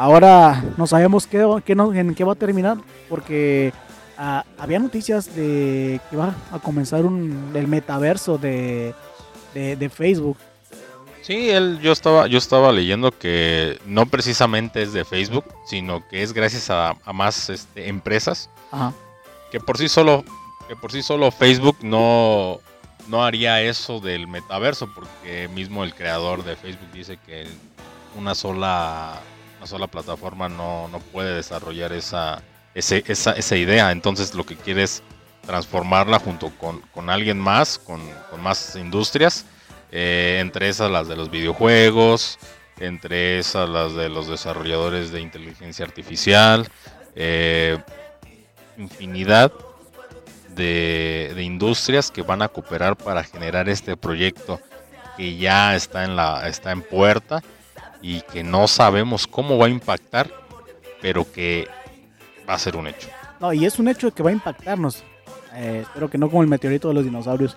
Ahora 0.00 0.62
no 0.76 0.86
sabemos 0.86 1.26
qué, 1.26 1.44
qué 1.64 1.74
no- 1.74 1.92
en 1.92 2.14
qué 2.14 2.22
va 2.22 2.34
a 2.34 2.36
terminar, 2.36 2.76
porque 3.08 3.72
ah, 4.16 4.44
había 4.56 4.78
noticias 4.78 5.34
de 5.34 6.00
que 6.08 6.16
va 6.16 6.36
a 6.52 6.60
comenzar 6.60 7.04
un, 7.04 7.50
el 7.52 7.66
metaverso 7.66 8.38
de, 8.38 8.94
de, 9.54 9.74
de 9.74 9.88
Facebook. 9.88 10.36
Sí, 11.22 11.50
él, 11.50 11.80
yo 11.82 11.90
estaba, 11.90 12.28
yo 12.28 12.38
estaba 12.38 12.70
leyendo 12.70 13.10
que 13.10 13.80
no 13.86 14.06
precisamente 14.06 14.82
es 14.82 14.92
de 14.92 15.04
Facebook, 15.04 15.44
sino 15.66 16.06
que 16.08 16.22
es 16.22 16.32
gracias 16.32 16.70
a, 16.70 16.94
a 17.04 17.12
más 17.12 17.50
este, 17.50 17.88
empresas 17.88 18.48
Ajá. 18.70 18.92
que 19.50 19.58
por 19.58 19.78
sí 19.78 19.88
solo, 19.88 20.22
que 20.68 20.76
por 20.76 20.92
sí 20.92 21.02
solo 21.02 21.32
Facebook 21.32 21.76
no, 21.82 22.60
no 23.08 23.24
haría 23.24 23.60
eso 23.62 23.98
del 23.98 24.28
metaverso, 24.28 24.88
porque 24.94 25.48
mismo 25.48 25.82
el 25.82 25.92
creador 25.92 26.44
de 26.44 26.54
Facebook 26.54 26.92
dice 26.94 27.18
que 27.26 27.48
una 28.16 28.34
sola, 28.36 29.18
una 29.58 29.66
sola 29.66 29.86
plataforma 29.86 30.48
no, 30.48 30.88
no 30.88 30.98
puede 31.00 31.34
desarrollar 31.34 31.92
esa, 31.92 32.42
ese- 32.74 33.04
esa, 33.06 33.32
esa 33.32 33.56
idea. 33.56 33.90
Entonces 33.92 34.34
lo 34.34 34.44
que 34.44 34.56
quiere 34.56 34.84
es 34.84 35.02
transformarla 35.46 36.18
junto 36.18 36.50
con, 36.58 36.80
con 36.92 37.10
alguien 37.10 37.38
más, 37.38 37.78
con, 37.78 38.00
con 38.30 38.40
más 38.42 38.76
industrias, 38.76 39.44
eh, 39.90 40.38
entre 40.40 40.68
esas 40.68 40.90
las 40.90 41.08
de 41.08 41.16
los 41.16 41.30
videojuegos, 41.30 42.38
entre 42.78 43.38
esas 43.38 43.68
las 43.68 43.94
de 43.94 44.08
los 44.08 44.28
desarrolladores 44.28 45.10
de 45.10 45.20
inteligencia 45.20 45.84
artificial, 45.84 46.68
eh, 47.16 47.78
infinidad 48.76 49.50
de, 50.50 51.32
de 51.34 51.42
industrias 51.42 52.10
que 52.10 52.22
van 52.22 52.42
a 52.42 52.48
cooperar 52.48 52.96
para 52.96 53.24
generar 53.24 53.68
este 53.68 53.96
proyecto 53.96 54.60
que 55.16 55.36
ya 55.36 55.74
está 55.74 56.04
en 56.04 56.14
la 56.14 56.46
está 56.48 56.70
en 56.70 56.82
puerta 56.82 57.42
y 58.02 58.20
que 58.22 58.42
no 58.44 58.68
sabemos 58.68 59.26
cómo 59.26 59.58
va 59.58 59.66
a 59.66 59.70
impactar, 59.70 60.30
pero 61.00 61.30
que 61.30 61.66
va 62.48 62.54
a 62.54 62.58
ser 62.58 62.76
un 62.76 62.86
hecho. 62.86 63.08
No, 63.40 63.52
y 63.52 63.64
es 63.64 63.78
un 63.78 63.88
hecho 63.88 64.12
que 64.12 64.22
va 64.22 64.30
a 64.30 64.32
impactarnos. 64.32 65.02
Eh, 65.54 65.80
espero 65.82 66.08
que 66.10 66.18
no 66.18 66.28
como 66.28 66.42
el 66.42 66.48
meteorito 66.48 66.88
de 66.88 66.94
los 66.94 67.04
dinosaurios. 67.04 67.56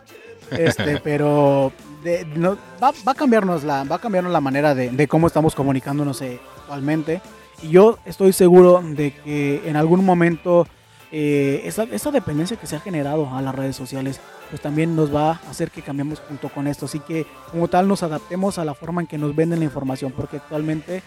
Este, 0.51 0.97
pero 1.03 1.71
de- 2.03 2.25
no- 2.35 2.57
va, 2.81 2.91
va 3.07 3.11
a 3.11 3.15
cambiarnos 3.15 3.63
la, 3.63 3.83
va 3.83 3.95
a 3.95 3.99
cambiarnos 3.99 4.31
la 4.33 4.41
manera 4.41 4.75
de, 4.75 4.89
de 4.89 5.07
cómo 5.07 5.27
estamos 5.27 5.55
comunicándonos 5.55 6.21
eh, 6.21 6.39
actualmente. 6.59 7.21
Y 7.63 7.69
yo 7.69 7.99
estoy 8.05 8.33
seguro 8.33 8.81
de 8.83 9.13
que 9.13 9.61
en 9.65 9.75
algún 9.75 10.03
momento 10.03 10.67
eh, 11.11 11.61
esa, 11.65 11.83
esa 11.83 12.09
dependencia 12.11 12.57
que 12.57 12.65
se 12.67 12.75
ha 12.75 12.79
generado 12.79 13.29
a 13.35 13.41
las 13.41 13.53
redes 13.53 13.75
sociales, 13.75 14.19
pues 14.51 14.61
también 14.61 14.95
nos 14.95 15.13
va 15.13 15.31
a 15.31 15.49
hacer 15.49 15.71
que 15.71 15.81
cambiemos 15.81 16.19
junto 16.19 16.49
con 16.49 16.67
esto. 16.67 16.85
Así 16.85 16.99
que 16.99 17.25
como 17.49 17.67
tal 17.67 17.87
nos 17.87 18.03
adaptemos 18.03 18.59
a 18.59 18.65
la 18.65 18.75
forma 18.75 19.01
en 19.01 19.07
que 19.07 19.17
nos 19.17 19.35
venden 19.35 19.57
la 19.59 19.65
información, 19.65 20.11
porque 20.15 20.37
actualmente, 20.37 21.01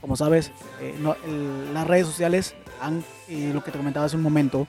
como 0.00 0.16
sabes, 0.16 0.50
eh, 0.80 0.94
las 1.72 1.86
redes 1.86 2.06
sociales 2.06 2.54
han, 2.80 3.04
eh, 3.28 3.50
lo 3.54 3.62
que 3.62 3.70
te 3.70 3.78
comentaba 3.78 4.06
hace 4.06 4.16
un 4.16 4.22
momento, 4.22 4.66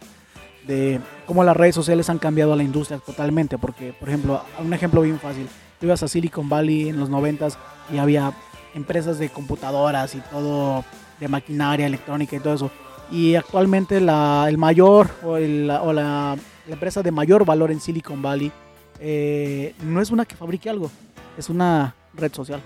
de 0.68 1.00
cómo 1.26 1.44
las 1.44 1.56
redes 1.58 1.74
sociales 1.74 2.10
han 2.10 2.20
cambiado 2.20 2.54
a 2.54 2.56
la 2.56 2.64
industria 2.64 3.00
totalmente. 3.00 3.58
Porque, 3.58 3.94
por 3.94 4.10
ejemplo, 4.10 4.42
un 4.60 4.74
ejemplo 4.74 5.02
bien 5.02 5.20
fácil, 5.20 5.48
tú 5.80 5.86
ibas 5.88 6.04
a 6.04 6.08
Silicon 6.08 6.50
Valley 6.50 6.90
en 6.90 7.00
los 7.00 7.10
90s 7.10 7.56
y 7.92 7.98
había 7.98 8.34
empresas 8.76 9.18
de 9.18 9.30
computadoras 9.30 10.14
y 10.14 10.20
todo, 10.30 10.84
de 11.20 11.28
maquinaria 11.28 11.86
electrónica 11.88 12.36
y 12.36 12.40
todo 12.40 12.54
eso. 12.54 12.72
Y 13.12 13.34
actualmente 13.36 14.00
la, 14.00 14.46
el 14.48 14.58
mayor 14.60 15.10
o, 15.24 15.38
el- 15.38 15.72
o 15.72 15.92
la, 15.94 16.36
la 16.70 16.74
empresa 16.76 17.02
de 17.02 17.12
mayor 17.12 17.46
valor 17.46 17.72
en 17.72 17.82
Silicon 17.82 18.22
Valley 18.22 18.52
eh, 19.00 19.74
no 19.84 20.02
es 20.02 20.12
una 20.12 20.26
que 20.26 20.36
fabrique 20.36 20.70
algo, 20.70 20.92
es 21.38 21.50
una 21.50 21.96
red 22.14 22.32
social. 22.34 22.62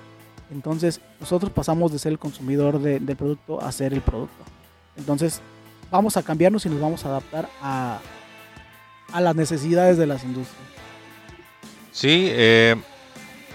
Entonces 0.51 0.99
nosotros 1.19 1.51
pasamos 1.51 1.91
de 1.91 1.99
ser 1.99 2.11
el 2.11 2.19
consumidor 2.19 2.79
de- 2.79 3.15
producto 3.15 3.61
a 3.61 3.71
ser 3.71 3.93
el 3.93 4.01
producto. 4.01 4.43
Entonces 4.97 5.41
vamos 5.89 6.17
a 6.17 6.23
cambiarnos 6.23 6.65
y 6.65 6.69
nos 6.69 6.81
vamos 6.81 7.05
a 7.05 7.09
adaptar 7.09 7.49
a, 7.61 7.99
a 9.11 9.21
las 9.21 9.35
necesidades 9.35 9.97
de 9.97 10.05
las 10.05 10.23
industrias. 10.23 10.67
Sí, 11.91 12.27
eh, 12.29 12.75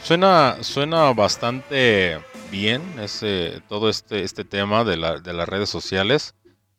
suena, 0.03 0.57
suena 0.63 1.13
bastante 1.13 2.19
bien 2.51 2.81
ese, 3.01 3.61
todo 3.69 3.91
este, 3.91 4.23
este 4.23 4.45
tema 4.45 4.83
de 4.85 4.97
las 4.97 5.49
redes 5.49 5.69
sociales. 5.69 6.35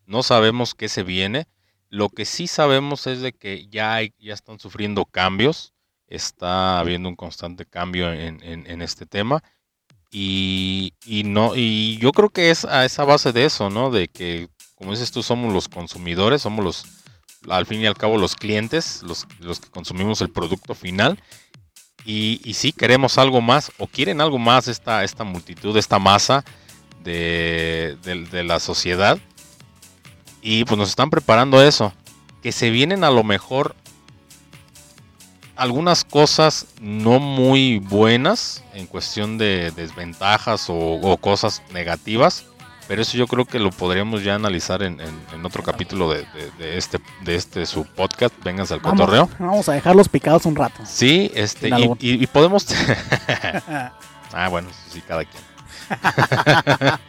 No 0.08 0.24
sabemos 0.24 0.74
qué 0.74 0.90
se 0.90 1.04
viene. 1.04 1.46
Lo 1.90 2.10
que 2.10 2.26
sí 2.26 2.48
sabemos 2.48 3.08
es 3.08 3.22
de 3.22 3.34
que 3.34 3.68
ya, 3.68 3.94
hay, 3.96 4.14
ya 4.20 4.34
están 4.34 4.60
sufriendo 4.60 5.06
cambios. 5.06 5.74
Está 6.08 6.80
habiendo 6.80 7.10
un 7.10 7.16
constante 7.16 7.66
cambio 7.66 8.12
en, 8.12 8.42
en- 8.44 8.66
en 8.68 8.82
este 8.82 9.06
tema. 9.06 9.44
Y, 10.12 10.94
y 11.06 11.24
no, 11.24 11.56
y 11.56 11.98
yo 12.00 12.12
creo 12.14 12.30
que 12.30 12.50
es 12.50 12.66
a 12.66 12.86
esa 12.86 13.04
base 13.06 13.32
de 13.32 13.46
eso, 13.46 13.70
¿no? 13.70 13.92
De 13.92 14.08
que, 14.08 14.50
como 14.76 14.92
dices 14.92 15.12
tú, 15.12 15.22
somos 15.22 15.54
los 15.54 15.68
consumidores, 15.70 16.42
somos 16.42 16.66
los, 16.66 16.86
al 17.48 17.66
fin 17.68 17.82
y 17.82 17.86
al 17.86 17.96
cabo, 17.96 18.18
los 18.18 18.36
clientes, 18.36 19.04
los, 19.04 19.28
los 19.40 19.60
que 19.60 19.70
consumimos 19.70 20.22
el 20.22 20.30
producto 20.32 20.74
final. 20.74 21.20
Y, 22.06 22.42
y 22.44 22.54
sí 22.56 22.72
queremos 22.72 23.18
algo 23.20 23.42
más, 23.42 23.72
o 23.78 23.86
quieren 23.86 24.22
algo 24.22 24.40
más 24.40 24.68
esta, 24.68 25.04
esta 25.04 25.24
multitud, 25.24 25.78
esta 25.78 26.00
masa 26.00 26.44
de, 27.04 27.98
de- 28.04 28.24
de 28.26 28.44
la 28.44 28.60
sociedad. 28.60 29.20
Y 30.42 30.64
pues 30.66 30.78
nos 30.78 30.90
están 30.90 31.10
preparando 31.10 31.62
eso. 31.62 31.94
Que 32.42 32.52
se 32.52 32.70
vienen 32.70 33.04
a 33.04 33.10
lo 33.12 33.24
mejor 33.24 33.76
algunas 35.56 36.06
cosas 36.06 36.68
no 36.80 37.20
muy 37.20 37.80
buenas 37.80 38.64
en 38.74 38.88
cuestión 38.88 39.38
de 39.38 39.72
desventajas 39.76 40.70
o, 40.70 40.76
o 40.78 41.18
cosas 41.18 41.62
negativas. 41.74 42.46
Pero 42.88 43.04
eso 43.04 43.18
yo 43.18 43.28
creo 43.28 43.46
que 43.46 43.60
lo 43.60 43.70
podríamos 43.70 44.24
ya 44.24 44.34
analizar 44.36 44.82
en, 44.82 45.00
en- 45.00 45.20
en 45.34 45.46
otro 45.46 45.62
capítulo 45.62 46.10
de, 46.12 46.20
de- 46.34 46.52
de 46.58 46.78
este, 46.78 47.00
de 47.22 47.36
este 47.36 47.66
su 47.68 47.84
podcast. 47.86 48.34
Vénganse 48.44 48.74
al 48.74 48.80
Vamos, 48.80 49.02
cotorreo. 49.02 49.30
vamos 49.38 49.70
a 49.70 49.74
dejarlos 49.74 50.10
picados 50.10 50.46
un 50.48 50.56
rato. 50.56 50.82
Sí, 50.86 51.30
este, 51.36 51.70
y, 51.70 51.72
albur. 51.72 51.98
y- 52.00 52.24
y 52.24 52.26
podemos. 52.28 52.66
ah, 54.34 54.48
bueno, 54.50 54.70
sí, 54.92 55.02
cada 55.02 55.24
quien. 55.26 55.44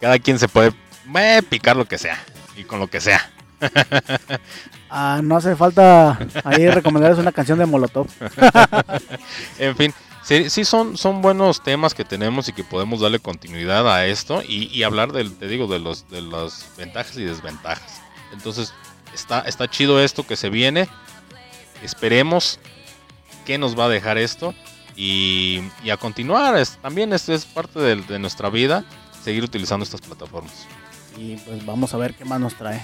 cada 0.00 0.18
quien 0.18 0.38
se 0.38 0.48
puede 0.48 0.72
eh, 1.16 1.42
picar 1.48 1.76
lo 1.76 1.86
que 1.86 1.96
sea 1.98 2.18
y 2.56 2.64
con 2.64 2.78
lo 2.78 2.88
que 2.88 3.00
sea. 3.00 3.30
Ah, 4.94 5.20
no 5.24 5.36
hace 5.38 5.56
falta 5.56 6.18
ahí 6.44 6.68
recomendarles 6.68 7.18
una 7.18 7.32
canción 7.32 7.58
de 7.58 7.64
Molotov. 7.64 8.08
En 9.58 9.74
fin, 9.74 9.94
sí, 10.22 10.50
sí 10.50 10.66
son, 10.66 10.98
son 10.98 11.22
buenos 11.22 11.62
temas 11.62 11.94
que 11.94 12.04
tenemos 12.04 12.48
y 12.48 12.52
que 12.52 12.62
podemos 12.62 13.00
darle 13.00 13.18
continuidad 13.18 13.90
a 13.90 14.04
esto 14.06 14.42
y, 14.46 14.64
y 14.66 14.82
hablar 14.82 15.12
del, 15.12 15.32
te 15.34 15.48
digo, 15.48 15.66
de 15.66 15.78
los 15.78 16.06
de 16.10 16.20
las 16.20 16.66
ventajas 16.76 17.16
y 17.16 17.24
desventajas. 17.24 18.02
Entonces, 18.34 18.74
está, 19.14 19.40
está 19.40 19.66
chido 19.66 19.98
esto 19.98 20.26
que 20.26 20.36
se 20.36 20.50
viene. 20.50 20.88
Esperemos 21.82 22.58
qué 23.46 23.56
nos 23.56 23.78
va 23.78 23.86
a 23.86 23.88
dejar 23.88 24.18
esto. 24.18 24.54
Y, 24.94 25.62
y 25.82 25.88
a 25.88 25.96
continuar, 25.96 26.54
es- 26.58 26.76
también 26.82 27.14
esto 27.14 27.32
es 27.32 27.46
parte 27.46 27.80
del- 27.80 28.06
de, 28.06 28.18
nuestra 28.18 28.50
vida, 28.50 28.84
seguir 29.24 29.42
utilizando 29.42 29.84
estas 29.84 30.02
plataformas. 30.02 30.66
Y 31.16 31.36
pues 31.36 31.64
vamos 31.66 31.94
a 31.94 31.98
ver 31.98 32.14
qué 32.14 32.24
más 32.24 32.40
nos 32.40 32.54
trae. 32.54 32.82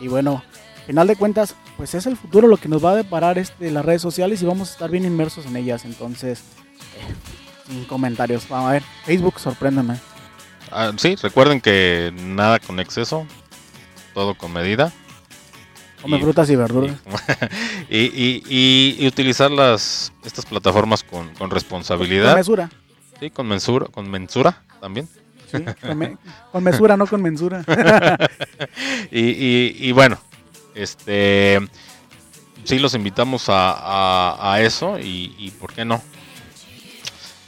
Y 0.00 0.08
bueno, 0.08 0.42
final 0.86 1.06
de 1.06 1.16
cuentas, 1.16 1.54
pues 1.76 1.94
es 1.94 2.06
el 2.06 2.16
futuro 2.16 2.48
lo 2.48 2.56
que 2.56 2.68
nos 2.68 2.84
va 2.84 2.92
a 2.92 2.96
deparar 2.96 3.38
este, 3.38 3.70
las 3.70 3.84
redes 3.84 4.02
sociales 4.02 4.42
y 4.42 4.46
vamos 4.46 4.70
a 4.70 4.72
estar 4.72 4.90
bien 4.90 5.04
inmersos 5.04 5.46
en 5.46 5.56
ellas. 5.56 5.84
Entonces, 5.84 6.40
eh, 6.96 7.68
sin 7.68 7.84
comentarios. 7.84 8.48
Vamos 8.48 8.68
a 8.70 8.72
ver, 8.72 8.82
Facebook, 9.04 9.38
sorpréndeme. 9.38 9.96
Ah, 10.72 10.92
sí, 10.96 11.16
recuerden 11.16 11.60
que 11.60 12.12
nada 12.16 12.58
con 12.60 12.80
exceso, 12.80 13.26
todo 14.14 14.36
con 14.36 14.52
medida. 14.52 14.92
Come 16.00 16.16
Y- 16.16 16.20
frutas 16.22 16.48
y 16.48 16.56
verduras. 16.56 16.96
y, 17.90 17.98
y- 17.98 18.42
y- 18.48 18.96
y 19.00 19.06
utilizar 19.06 19.50
las 19.50 20.12
estas 20.24 20.46
plataformas 20.46 21.02
con, 21.02 21.26
con 21.28 21.34
Con 21.36 21.50
responsabilidad 21.50 22.34
mesura. 22.36 22.70
sí, 23.18 23.28
con 23.30 23.46
mensura 23.46 23.86
con 23.86 24.10
mensura 24.10 24.62
también 24.80 25.08
Sí, 25.50 25.64
con, 25.80 25.98
me- 25.98 26.16
con 26.52 26.62
mesura, 26.64 26.96
no 26.96 27.06
con 27.06 27.20
mensura. 27.22 27.64
y, 29.10 29.20
y- 29.20 29.76
y 29.78 29.92
bueno 29.92 30.18
este 30.74 31.58
sí 32.64 32.78
los 32.78 32.94
invitamos 32.94 33.48
a, 33.48 33.72
a- 33.72 34.54
a 34.54 34.60
eso 34.62 34.98
y, 34.98 35.34
y 35.38 35.50
por 35.50 35.72
qué 35.72 35.84
no 35.84 36.00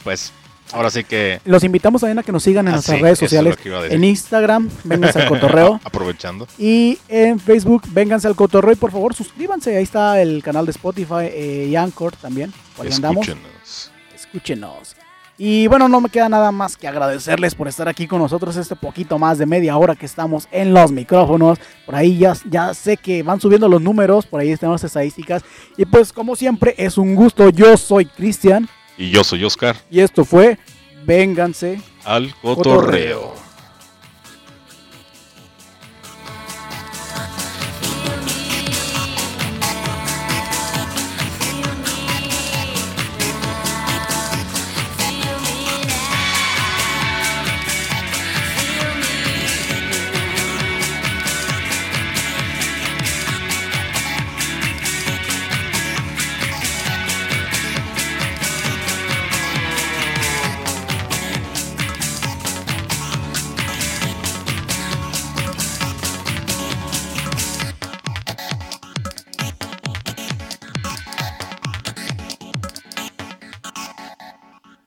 pues 0.04 0.32
ahora 0.72 0.90
sí 0.90 1.04
que 1.04 1.40
Los 1.44 1.62
invitamos 1.64 2.00
también 2.00 2.18
a 2.18 2.22
que 2.22 2.32
nos 2.32 2.42
sigan 2.42 2.66
en 2.66 2.72
Ah, 2.72 2.76
nuestras 2.76 2.96
sí, 2.98 3.02
redes 3.04 3.18
sociales. 3.18 3.56
En 3.90 4.02
Instagram, 4.04 4.68
vénganse 4.84 5.20
al 5.22 5.28
cotorreo. 5.28 5.78
aprovechando 5.84 6.48
Y 6.58 6.98
en 7.08 7.38
Facebook, 7.38 7.82
vénganse 7.90 8.26
al 8.26 8.34
cotorreo 8.34 8.72
y 8.72 8.76
por 8.76 8.90
favor 8.90 9.14
suscríbanse. 9.14 9.76
Ahí 9.76 9.82
está 9.84 10.20
el 10.20 10.42
canal 10.42 10.64
de 10.64 10.70
Spotify 10.72 11.26
eh, 11.30 11.66
y 11.70 11.76
Anchor 11.76 12.16
también. 12.16 12.52
Andamos. 12.90 13.28
escúchenos 13.28 13.90
Escúchenos. 14.14 14.96
Y 15.44 15.66
bueno, 15.66 15.88
no 15.88 16.00
me 16.00 16.08
queda 16.08 16.28
nada 16.28 16.52
más 16.52 16.76
que 16.76 16.86
agradecerles 16.86 17.56
por 17.56 17.66
estar 17.66 17.88
aquí 17.88 18.06
con 18.06 18.20
nosotros 18.20 18.56
este 18.56 18.76
poquito 18.76 19.18
más 19.18 19.38
de 19.38 19.46
media 19.46 19.76
hora 19.76 19.96
que 19.96 20.06
estamos 20.06 20.46
en 20.52 20.72
los 20.72 20.92
micrófonos. 20.92 21.58
Por 21.84 21.96
ahí 21.96 22.16
ya, 22.16 22.34
ya 22.48 22.72
sé 22.74 22.96
que 22.96 23.24
van 23.24 23.40
subiendo 23.40 23.68
los 23.68 23.82
números, 23.82 24.24
por 24.24 24.40
ahí 24.40 24.52
están 24.52 24.70
las 24.70 24.84
estadísticas. 24.84 25.42
Y 25.76 25.84
pues 25.84 26.12
como 26.12 26.36
siempre 26.36 26.76
es 26.78 26.96
un 26.96 27.16
gusto. 27.16 27.50
Yo 27.50 27.76
soy 27.76 28.06
Cristian 28.06 28.68
y 28.96 29.10
yo 29.10 29.24
soy 29.24 29.42
Oscar 29.42 29.74
y 29.90 29.98
esto 29.98 30.24
fue 30.24 30.60
Vénganse 31.04 31.80
al 32.04 32.32
Cotorreo. 32.36 33.32
cotorreo 33.32 33.41